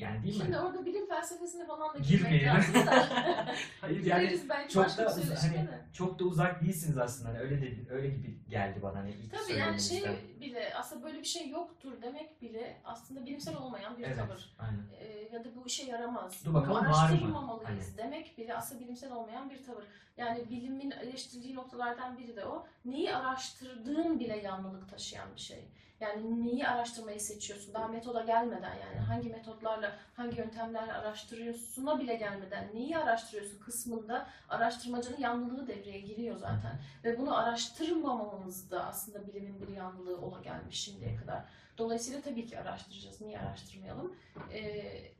[0.00, 0.42] Yani değil mi?
[0.42, 3.08] Şimdi orada bilim felsefesine falan da girmek lazım da.
[3.80, 5.84] Hayır yani çok da söyleşide hani de.
[5.92, 7.28] çok da uzak değilsiniz aslında.
[7.28, 10.29] Hani öyle dedi, öyle gibi geldi bana hani Tabii yani şey söylemenizden.
[10.40, 14.56] Bile aslında böyle bir şey yoktur demek bile aslında bilimsel olmayan bir Evet, tavır.
[14.58, 14.84] aynen.
[15.00, 16.44] Ee, ya da bu işe yaramaz.
[16.44, 17.96] Dur bakalım araştırmamalıyız Hani.
[17.98, 19.84] demek bile aslında bilimsel olmayan bir tavır.
[20.16, 22.66] Yani bilimin eleştirdiği noktalardan biri de o.
[22.84, 25.68] Neyi araştırdığın bile yanlılık taşıyan bir şey.
[26.00, 27.74] Yani neyi araştırmayı seçiyorsun?
[27.74, 35.18] Daha metoda gelmeden yani hangi metotlarla, hangi yöntemlerle araştırıyorsun'a bile gelmeden neyi araştırıyorsun kısmında araştırmacının
[35.18, 36.80] yanlılığı devreye giriyor zaten.
[37.04, 41.44] Ve bunu araştırmamamız da aslında bilimin bir yanlılığı ola gelmiş şimdiye kadar.
[41.78, 43.20] Dolayısıyla tabii ki araştıracağız.
[43.20, 44.16] Niye araştırmayalım?
[44.52, 45.12] Ee,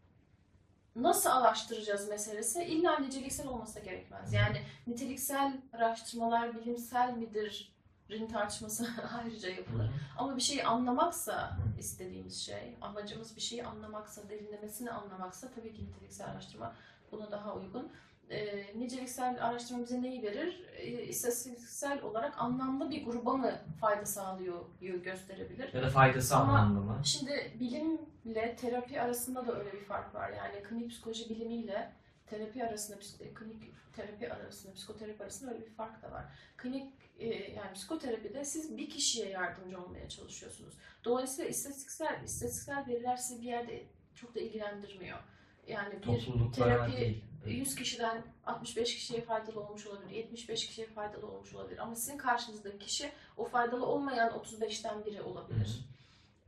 [0.96, 4.33] nasıl araştıracağız meselesi illa niceliksel olması gerekmez.
[4.33, 7.73] Yani niteliksel araştırmalar bilimsel midir?
[8.11, 8.87] rin tartışması
[9.18, 9.90] ayrıca yapılır.
[10.18, 16.31] Ama bir şeyi anlamaksa istediğimiz şey, amacımız bir şeyi anlamaksa, derinlemesine anlamaksa tabii ki niteliksel
[16.31, 16.75] araştırma
[17.12, 17.92] buna daha uygun.
[18.31, 20.64] E, niceliksel araştırma bize neyi verir?
[20.77, 25.75] E, istatistiksel olarak anlamlı bir gruba mı fayda sağlıyor gösterebilir.
[25.75, 27.01] Ya da faydası Ama- anlamlı mı?
[27.05, 30.31] Şimdi bilimle terapi arasında da öyle bir fark var.
[30.31, 31.93] Yani klinik psikoloji bilimiyle
[32.27, 33.62] terapi arasında, psik- klinik
[33.93, 36.25] terapi arasında, psikoterapi arasında öyle bir fark da var.
[36.57, 40.75] Klinik e, yani psikoterapide siz bir kişiye yardımcı olmaya çalışıyorsunuz.
[41.05, 43.83] Dolayısıyla istatistiksel, istatistiksel veriler sizi bir yerde
[44.14, 45.19] çok da ilgilendirmiyor.
[45.66, 47.25] Yani bir terapi değil.
[47.46, 51.79] 100 kişiden 65 kişiye faydalı olmuş olabilir, 75 kişiye faydalı olmuş olabilir.
[51.79, 55.85] Ama sizin karşınızdaki kişi o faydalı olmayan 35'ten biri olabilir.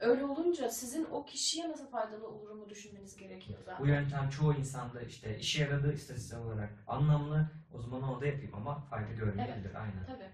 [0.00, 3.84] Öyle olunca sizin o kişiye nasıl faydalı olurumu düşünmeniz gerekiyor Bu zaten.
[3.84, 7.46] yöntem çoğu insanda işte işe yaradı istatistiksel olarak anlamlı.
[7.74, 9.74] O zaman orada yapayım ama fayda görmeyebilir.
[9.74, 10.06] Aynen.
[10.06, 10.30] Tabii.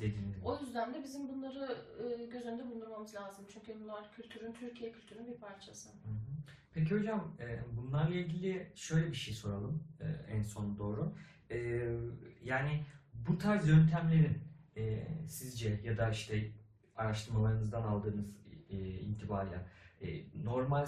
[0.00, 0.46] Dediğiniz gibi.
[0.48, 1.78] O yüzden de bizim bunları
[2.20, 3.46] e, göz önünde bulundurmamız lazım.
[3.52, 5.88] Çünkü bunlar kültürün, Türkiye kültürünün bir parçası.
[5.88, 6.29] Hı hı.
[6.74, 11.14] Peki hocam e, bunlarla ilgili şöyle bir şey soralım e, en son doğru.
[11.50, 11.56] E,
[12.44, 14.38] Yani bu tarz yöntemlerin
[15.28, 16.50] sizce ya da işte
[16.96, 18.36] araştırmalarınızdan aldığınız
[18.70, 19.66] e, intibayla
[20.02, 20.86] e, normal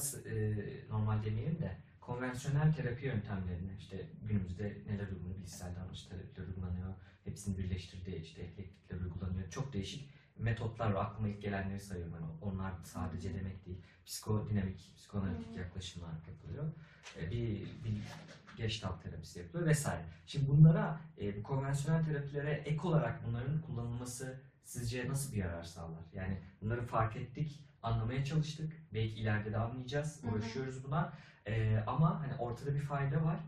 [0.90, 7.58] normal demeyelim de konvansiyonel terapi yöntemlerine işte günümüzde neler uygulanıyor, bilişsel davranış terapileri uygulanıyor, hepsini
[7.58, 9.50] birleştirdiği işte eklektikler uygulanıyor.
[9.50, 11.04] Çok değişik metotlar var.
[11.04, 12.14] Aklıma ilk gelenleri sayıyorum.
[12.14, 13.82] Yani onlar sadece demek değil.
[14.06, 16.72] Psikodinamik, psikoanalitik yaklaşımlar yapılıyor.
[17.18, 18.02] E, bir, bir
[18.56, 20.04] geçtalt terapisi yapılıyor vesaire.
[20.26, 26.04] Şimdi bunlara, e, bu konvansiyonel terapilere ek olarak bunların kullanılması sizce nasıl bir yarar sağlar?
[26.12, 28.72] Yani bunları fark ettik, anlamaya çalıştık.
[28.94, 31.12] Belki ileride de anlayacağız, uğraşıyoruz buna.
[31.46, 33.40] E, ama hani ortada bir fayda var.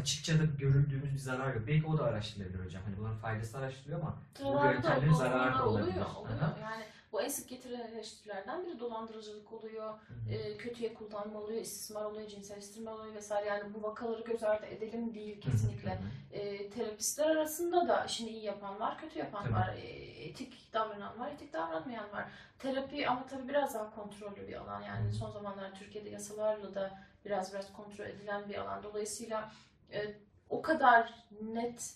[0.00, 1.64] Açıkça da görüldüğümüz bir zarar yok.
[1.66, 2.82] Belki o da araştırılabilir hocam.
[2.84, 5.90] Hani bunların faydası araştırılıyor ama bu yöntemlerin zararı da olabilir.
[5.92, 6.06] oluyor.
[6.06, 6.20] Aha.
[6.20, 6.38] oluyor.
[6.62, 9.94] Yani bu en sık getirilen eleştirilerden biri dolandırıcılık oluyor,
[10.30, 13.46] e, kötüye kullanma oluyor, istismar oluyor, cinselleştirme oluyor vesaire.
[13.48, 15.90] Yani bu vakaları göz ardı edelim değil kesinlikle.
[15.90, 16.36] hı hı.
[16.38, 19.54] E, terapistler arasında da işini iyi yapan var, kötü yapan Tabii.
[19.54, 19.74] var.
[19.76, 19.80] E,
[20.24, 22.24] etik davranan var, etik davranmayan var.
[22.58, 24.82] Terapi ama tabii biraz daha kontrollü bir alan.
[24.82, 28.82] Yani son zamanlarda Türkiye'de yasalarla da biraz biraz kontrol edilen bir alan.
[28.82, 29.50] Dolayısıyla
[29.92, 30.14] e,
[30.48, 31.94] o kadar net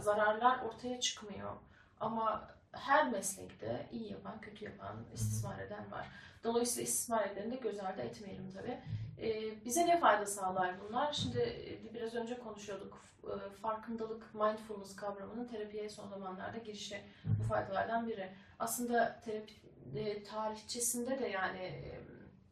[0.00, 1.52] zararlar ortaya çıkmıyor.
[2.00, 6.08] Ama her meslekte iyi yapan, kötü yapan, istismar eden var.
[6.44, 8.80] Dolayısıyla istismar edeni de göz ardı etmeyelim tabii.
[9.18, 11.12] Ee, bize ne fayda sağlar bunlar?
[11.12, 13.04] Şimdi e, biraz önce konuşuyorduk.
[13.24, 18.32] E, Farkındalık, mindfulness kavramının terapiye son zamanlarda girişi bu faydalardan biri.
[18.58, 19.54] Aslında terapi
[19.96, 22.00] e, tarihçesinde de yani e,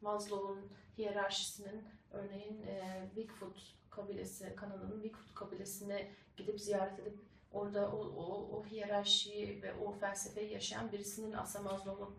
[0.00, 7.18] Maslow'un hiyerarşisinin örneğin e, Bigfoot kabilesi, Kanada'nın Bigfoot kabilesine gidip ziyaret edip
[7.52, 12.14] orada o, o, o hiyerarşiyi ve o felsefeyi yaşayan birisinin aslında Maslow'un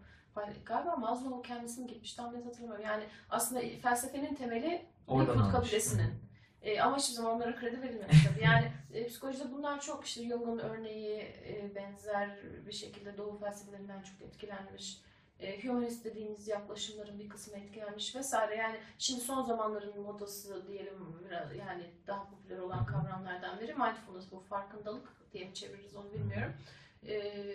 [0.66, 2.86] galiba Maslow kendisinin gitmiş tam net hatırlamıyorum.
[2.86, 6.14] Yani aslında felsefenin temeli Oradan Bigfoot kabilesinin.
[6.62, 8.44] E, ama hiçbir zaman onlara kredi verilmemiş tabii.
[8.44, 14.22] Yani e, psikolojide bunlar çok işte Jung'un örneği e, benzer bir şekilde Doğu felsefelerinden çok
[14.22, 15.02] etkilenmiş.
[15.39, 18.56] E, humanist dediğimiz yaklaşımların bir kısmı etkilenmiş vesaire.
[18.56, 20.93] Yani şimdi son zamanların modası diyelim
[21.26, 26.54] biraz yani daha popüler olan kavramlardan biri mindfulness bu farkındalık diye mi çeviririz onu bilmiyorum.
[27.08, 27.46] E,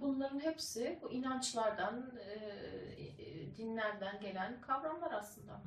[0.00, 5.60] bunların hepsi bu inançlardan, e, e, dinlerden gelen kavramlar aslında.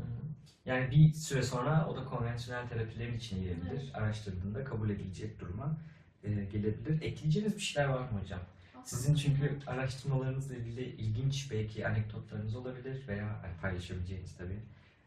[0.65, 3.81] Yani bir süre sonra o da konvansiyonel terapilerin içine girebilir.
[3.83, 3.95] Evet.
[3.95, 5.77] Araştırdığında kabul edilecek duruma
[6.23, 7.01] e, gelebilir.
[7.01, 8.39] Ekleyeceğiniz bir şeyler var mı hocam?
[8.85, 14.59] Sizin çünkü araştırmalarınızla ilgili ilginç belki anekdotlarınız olabilir veya hani paylaşabileceğiniz tabii.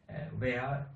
[0.09, 0.87] E, veya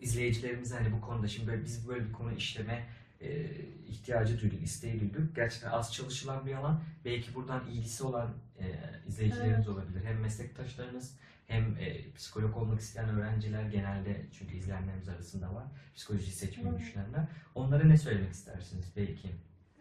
[0.00, 2.86] izleyicilerimize hani bu konuda şimdi böyle, biz böyle bir konu işleme
[3.20, 3.46] e,
[3.88, 5.36] ihtiyacı duyduk, isteği duyduk.
[5.36, 6.80] Gerçekten az çalışılan bir alan.
[7.04, 8.64] Belki buradan ilgisi olan e,
[9.08, 10.04] izleyicilerimiz olabilir.
[10.04, 11.14] Hem meslektaşlarınız
[11.46, 15.64] hem e, psikolog olmak isteyen öğrenciler genelde çünkü izleyenlerimiz arasında var.
[15.94, 16.80] Psikoloji seçmeyi Evet.
[16.80, 17.26] düşünenler.
[17.54, 19.28] Onlara ne söylemek istersiniz belki?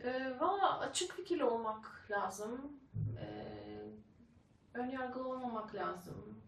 [0.03, 2.79] E, Valla açık fikirli olmak lazım.
[3.21, 3.25] E,
[4.73, 6.41] ön yargılı olmamak lazım.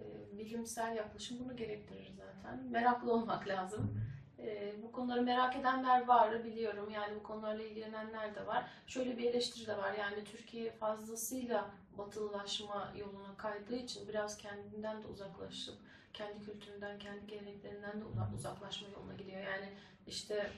[0.00, 2.64] E, bilimsel yaklaşım bunu gerektirir zaten.
[2.64, 4.00] Meraklı olmak lazım.
[4.38, 6.90] E, bu konuları merak edenler var biliyorum.
[6.90, 8.70] Yani bu konularla ilgilenenler de var.
[8.86, 9.92] Şöyle bir eleştiri de var.
[9.94, 15.74] Yani Türkiye fazlasıyla batılılaşma yoluna kaydığı için biraz kendinden de uzaklaşıp
[16.12, 19.40] kendi kültüründen, kendi geleneklerinden de uzak- uzaklaşma yoluna gidiyor.
[19.40, 19.72] Yani
[20.06, 20.50] işte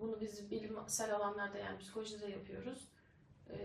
[0.00, 2.88] bunu biz bilimsel alanlarda yani psikolojide yapıyoruz.
[3.50, 3.56] Ee,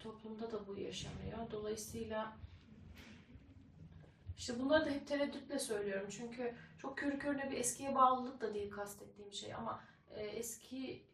[0.00, 1.50] toplumda da bu yaşanıyor.
[1.50, 2.36] Dolayısıyla
[4.36, 6.08] işte bunları da hep tereddütle söylüyorum.
[6.10, 9.80] Çünkü çok körü körüne bir eskiye bağlılık da değil kastettiğim şey ama
[10.10, 11.06] e, eski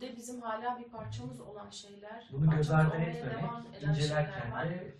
[0.00, 2.28] de bizim hala bir parçamız olan şeyler.
[2.32, 4.94] Bunu göz ardı etmemek, incelerken de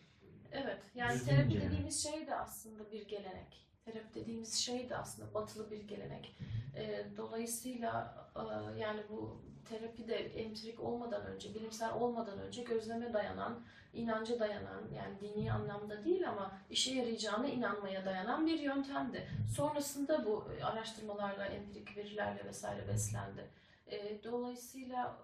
[0.53, 3.69] Evet, yani terapi dediğimiz şey de aslında bir gelenek.
[3.85, 6.37] Terapi dediğimiz şey de aslında batılı bir gelenek.
[6.77, 13.61] Ee, dolayısıyla e, yani bu terapi de empirik olmadan önce, bilimsel olmadan önce gözleme dayanan,
[13.93, 19.29] inanca dayanan, yani dini anlamda değil ama işe yarayacağına inanmaya dayanan bir yöntemdi.
[19.57, 23.51] Sonrasında bu araştırmalarla, empirik verilerle vesaire beslendi.
[23.87, 25.17] E, dolayısıyla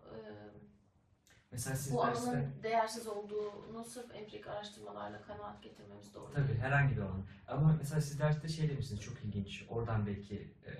[1.52, 6.58] mesela siz bu derste alanın değersiz olduğunu sırf empirik araştırmalarla kanaat getirmemiz doğru Tabii değil.
[6.60, 7.24] herhangi bir alan.
[7.48, 9.64] Ama mesela siz derste şey demişsiniz çok ilginç.
[9.68, 10.72] Oradan belki e,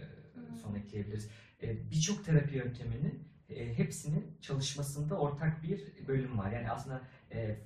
[0.63, 1.31] son ekleyebiliriz.
[1.63, 6.51] E, Birçok terapi yönteminin e, hepsinin çalışmasında ortak bir bölüm var.
[6.53, 7.01] Yani aslında
[7.33, 7.59] e,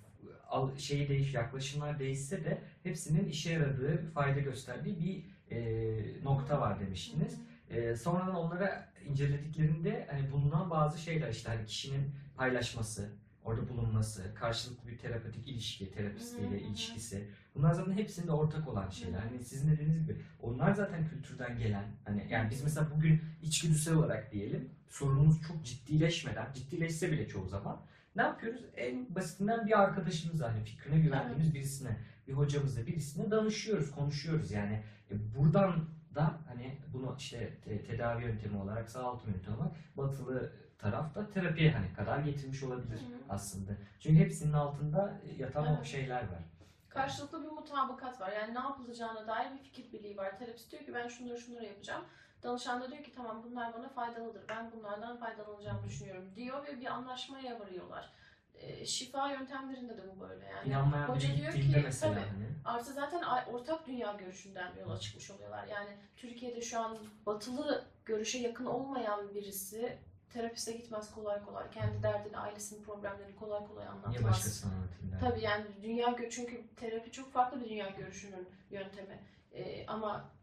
[0.49, 6.81] al, şeyi değiş, yaklaşımlar değişse de hepsinin işe yaradığı, fayda gösterdiği bir e, nokta var
[6.81, 7.41] demiştiniz.
[7.71, 13.13] E, sonradan onlara incelediklerinde hani bulunan bazı şeyler işte hani kişinin paylaşması,
[13.45, 17.29] orada bulunması, karşılıklı bir terapetik ilişki, terapistiyle ilişkisi.
[17.55, 19.19] Bunlar zaten hepsinde ortak olan şeyler.
[19.19, 21.85] Hani sizin dediğiniz gibi onlar zaten kültürden gelen.
[22.05, 27.81] Hani yani biz mesela bugün içgüdüsel olarak diyelim sorunumuz çok ciddileşmeden, ciddileşse bile çoğu zaman
[28.17, 28.61] ne yapıyoruz?
[28.77, 31.97] En basitinden bir arkadaşımıza hani fikrine güvendiğimiz birisine,
[32.29, 34.51] bir hocamıza, birisine danışıyoruz, konuşuyoruz.
[34.51, 40.53] Yani e, buradan da hani bunu işte te- tedavi yöntemi olarak, sağaltım yöntemi olarak batılı
[40.79, 43.23] tarafta terapiye hani kadar getirmiş olabilir Hı hı.
[43.29, 43.73] aslında.
[44.01, 45.87] Çünkü hepsinin altında yatan o Evet.
[45.87, 46.43] şeyler var.
[46.89, 48.33] Karşılıklı bir mutabakat var.
[48.33, 50.39] Yani ne yapılacağına dair bir fikir birliği var.
[50.39, 52.05] Terapist diyor ki ben şunları şunları yapacağım.
[52.43, 54.49] Danışan da diyor ki tamam bunlar bana faydalıdır.
[54.49, 58.13] Ben bunlardan faydalanacağımı düşünüyorum diyor ve bir anlaşmaya varıyorlar.
[58.55, 60.69] Ee, şifa yöntemlerinde de bu böyle yani.
[60.69, 62.25] İnanmayan hoca biri diyor gittiğinde ki, mesela tabii.
[62.27, 65.67] hani Artı zaten a- ortak dünya görüşünden yola çıkmış oluyorlar.
[65.67, 69.99] Yani Türkiye'de şu an batılı görüşe yakın olmayan birisi
[70.33, 71.71] terapiste gitmez kolay kolay.
[71.71, 74.25] Kendi derdini, ailesinin problemlerini kolay kolay niye anlatmaz.
[74.25, 75.21] başkasına anlatayım der.
[75.21, 79.19] Tabii yani dünya gö- çünkü terapi çok farklı bir dünya görüşünün yöntemi.
[79.55, 80.42] Ee, ama e,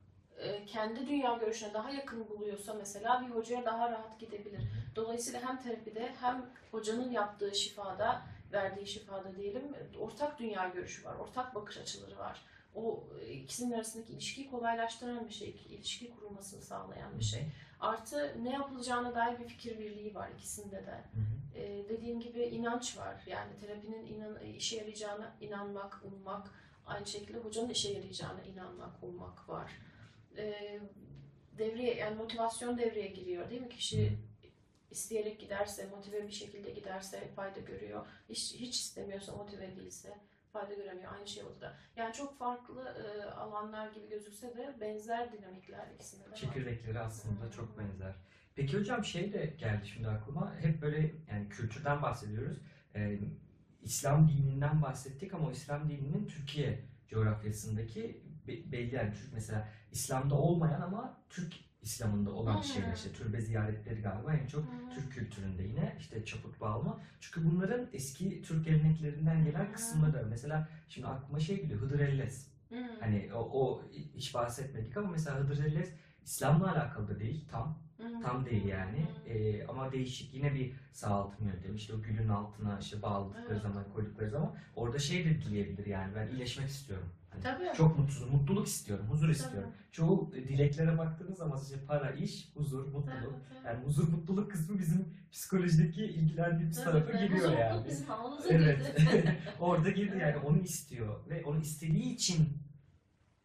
[0.67, 4.61] kendi dünya görüşüne daha yakın buluyorsa mesela bir hocaya daha rahat gidebilir.
[4.95, 8.21] Dolayısıyla hem terapide hem hocanın yaptığı şifada,
[8.51, 12.41] verdiği şifada diyelim ortak dünya görüşü var, ortak bakış açıları var.
[12.75, 17.45] O e, ikisinin arasındaki ilişkiyi kolaylaştıran bir şey, ilişki kurulmasını sağlayan bir şey.
[17.79, 20.91] Artı ne yapılacağına dair bir fikir birliği var ikisinde de.
[20.91, 21.59] Hı hı.
[21.59, 23.15] Ee, dediğim gibi inanç var.
[23.27, 26.51] Yani terapinin inan, işe yarayacağına inanmak, ummak.
[26.85, 29.71] Aynı şekilde hocanın işe yarayacağına inanmak, ummak var.
[30.37, 30.79] Ee,
[31.57, 33.69] devreye, yani motivasyon devreye giriyor değil mi?
[33.69, 34.17] Kişi
[34.91, 38.05] isteyerek giderse, motive bir şekilde giderse fayda görüyor.
[38.29, 40.17] Hiç, hiç istemiyorsa, motive değilse
[40.53, 41.13] fayda göremiyor.
[41.13, 41.77] Aynı şey orada da.
[41.95, 46.35] Yani çok farklı e, alanlar gibi gözükse de benzer dinamikler ikisinde de var.
[46.35, 47.51] Çekirdekleri aslında Hı.
[47.51, 48.15] çok benzer.
[48.55, 50.55] Peki hocam şey de geldi şimdi aklıma.
[50.59, 52.57] Hep böyle yani kültürden bahsediyoruz.
[52.95, 53.19] Ee,
[53.81, 60.35] İslam dininden bahsettik ama o İslam dininin Türkiye coğrafyasındaki be- belli yani Türk mesela İslam'da
[60.35, 62.63] olmayan ama Türk İslam'ında olan Hı.
[62.63, 64.95] şeyler işte türbe ziyaretleri galiba en çok Hı.
[64.95, 66.99] Türk kültüründe yine işte çaput bağlama.
[67.19, 69.73] Çünkü bunların eski Türk geleneklerinden gelen Hı.
[69.73, 70.27] kısımları.
[70.29, 72.47] Mesela şimdi aklıma şey geliyor Hıdır Ellez.
[72.69, 72.75] Hı.
[72.99, 73.83] Hani o, o
[74.15, 75.93] hiç bahsetmedik ama mesela Hıdır Ellez
[76.29, 77.77] İslam'la alakalı da değil tam.
[78.23, 79.05] Tam değil yani.
[79.27, 81.75] Ee, ama değişik yine bir sağaltım yöntemi.
[81.75, 83.61] İşte o gülün altına işte bağladıkları Evet.
[83.61, 87.07] zaman, koydukları zaman orada şey de dileyebilir yani ben iyileşmek istiyorum.
[87.29, 87.77] Hani Tabii.
[87.77, 89.69] çok mutsuzum, mutluluk istiyorum, huzur istiyorum.
[89.91, 93.35] Çoğu dileklere baktığınız zaman işte para, iş, huzur, mutluluk.
[93.65, 97.85] Yani huzur, mutluluk kısmı bizim psikolojideki ilgilendiğimiz tarafa Mutluluk yani.
[97.89, 98.97] bizim havamıza Evet.
[98.97, 99.37] girdi.
[99.59, 102.49] Orada girdi yani onu istiyor ve onu istediği için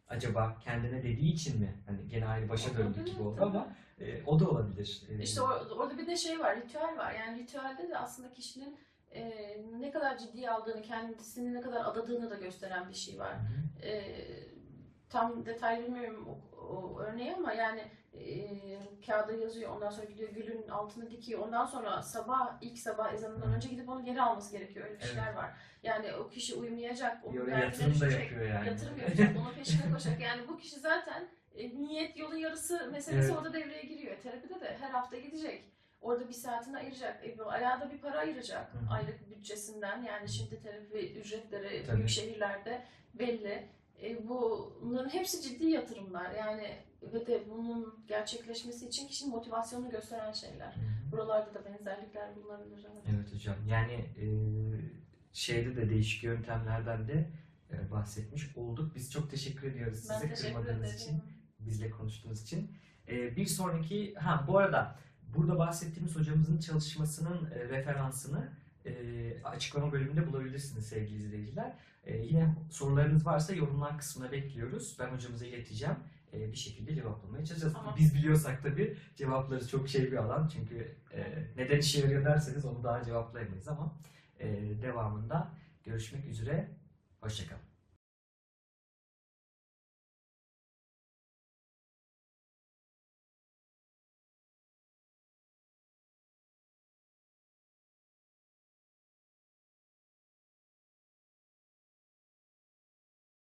[0.09, 1.75] acaba kendine dediği için mi?
[1.85, 3.67] Hani gene aynı başa döndük gibi oldu ama
[3.99, 5.03] e, o da olabilir.
[5.09, 7.13] E, İşte or- orada bir de şey var, ritüel var.
[7.13, 8.77] Yani ritüelde de aslında kişinin
[9.11, 9.31] e,
[9.79, 13.33] ne kadar ciddiye aldığını, kendisini ne kadar adadığını da gösteren bir şey var.
[13.33, 13.85] Hı hı.
[13.87, 14.15] E,
[15.09, 16.27] tam detay bilmiyorum
[16.69, 17.81] o, örneği ama yani
[18.13, 18.25] e,
[19.05, 21.39] kağıda yazıyor, ondan sonra gidiyor gülün altını dikiyor.
[21.39, 24.85] Ondan sonra sabah, ilk sabah ezanından önce gidip onu geri alması gerekiyor.
[24.85, 25.37] Öyle kişiler Evet.
[25.37, 25.51] var.
[25.83, 28.67] Yani o kişi uyumayacak, Bir onun derdine yatırım da yapıyor yani.
[28.67, 30.21] Yatırım yapacak, onun peşine koşacak.
[30.21, 33.37] Yani bu kişi zaten e, niyet yolun yarısı meselesi Evet.
[33.37, 34.17] orada devreye giriyor.
[34.23, 35.63] Terapide de her hafta gidecek.
[36.01, 37.25] Orada bir saatini ayıracak.
[37.25, 38.93] E, bu ayağa da bir para ayıracak hı.
[38.93, 40.03] aylık bütçesinden.
[40.03, 41.97] Yani şimdi terapi ücretleri Tabii.
[41.97, 42.81] büyük şehirlerde
[43.13, 43.69] belli.
[44.03, 44.27] E,
[44.81, 46.31] bunların hepsi ciddi yatırımlar.
[46.31, 46.77] Yani
[47.13, 50.75] ve de bunun gerçekleşmesi için kişinin motivasyonunu gösteren şeyler.
[51.11, 52.85] Buralarda da benzerlikler bulunabilir.
[53.09, 53.55] Evet hocam.
[53.67, 54.25] Yani e,
[55.33, 57.29] şeyde de değişik yöntemlerden de
[57.71, 58.95] e, bahsetmiş olduk.
[58.95, 60.95] Biz çok teşekkür ediyoruz Ben size teşekkür kırmadığınız ederim.
[60.95, 61.21] için,
[61.59, 62.71] bizle konuştuğunuz için.
[63.07, 64.99] E, bir sonraki, ha bu arada
[65.35, 68.49] burada bahsettiğimiz hocamızın çalışmasının e, referansını
[68.85, 68.93] e,
[69.43, 71.73] açıklama bölümünde bulabilirsiniz sevgili izleyiciler.
[72.05, 74.95] E, yine sorularınız varsa yorumlar kısmına bekliyoruz.
[74.99, 75.95] Ben hocamıza ileteceğim.
[76.33, 77.73] E, bir şekilde cevaplamaya çalışacağız.
[77.73, 77.95] Tamam.
[77.99, 80.47] Biz biliyorsak tabii cevapları çok şey bir alan.
[80.47, 83.95] Çünkü e, neden işe yarıyor derseniz onu daha cevaplayamayız ama
[84.39, 84.47] e,
[84.81, 85.51] devamında
[85.83, 86.71] görüşmek üzere.
[87.21, 87.64] Hoşçakalın.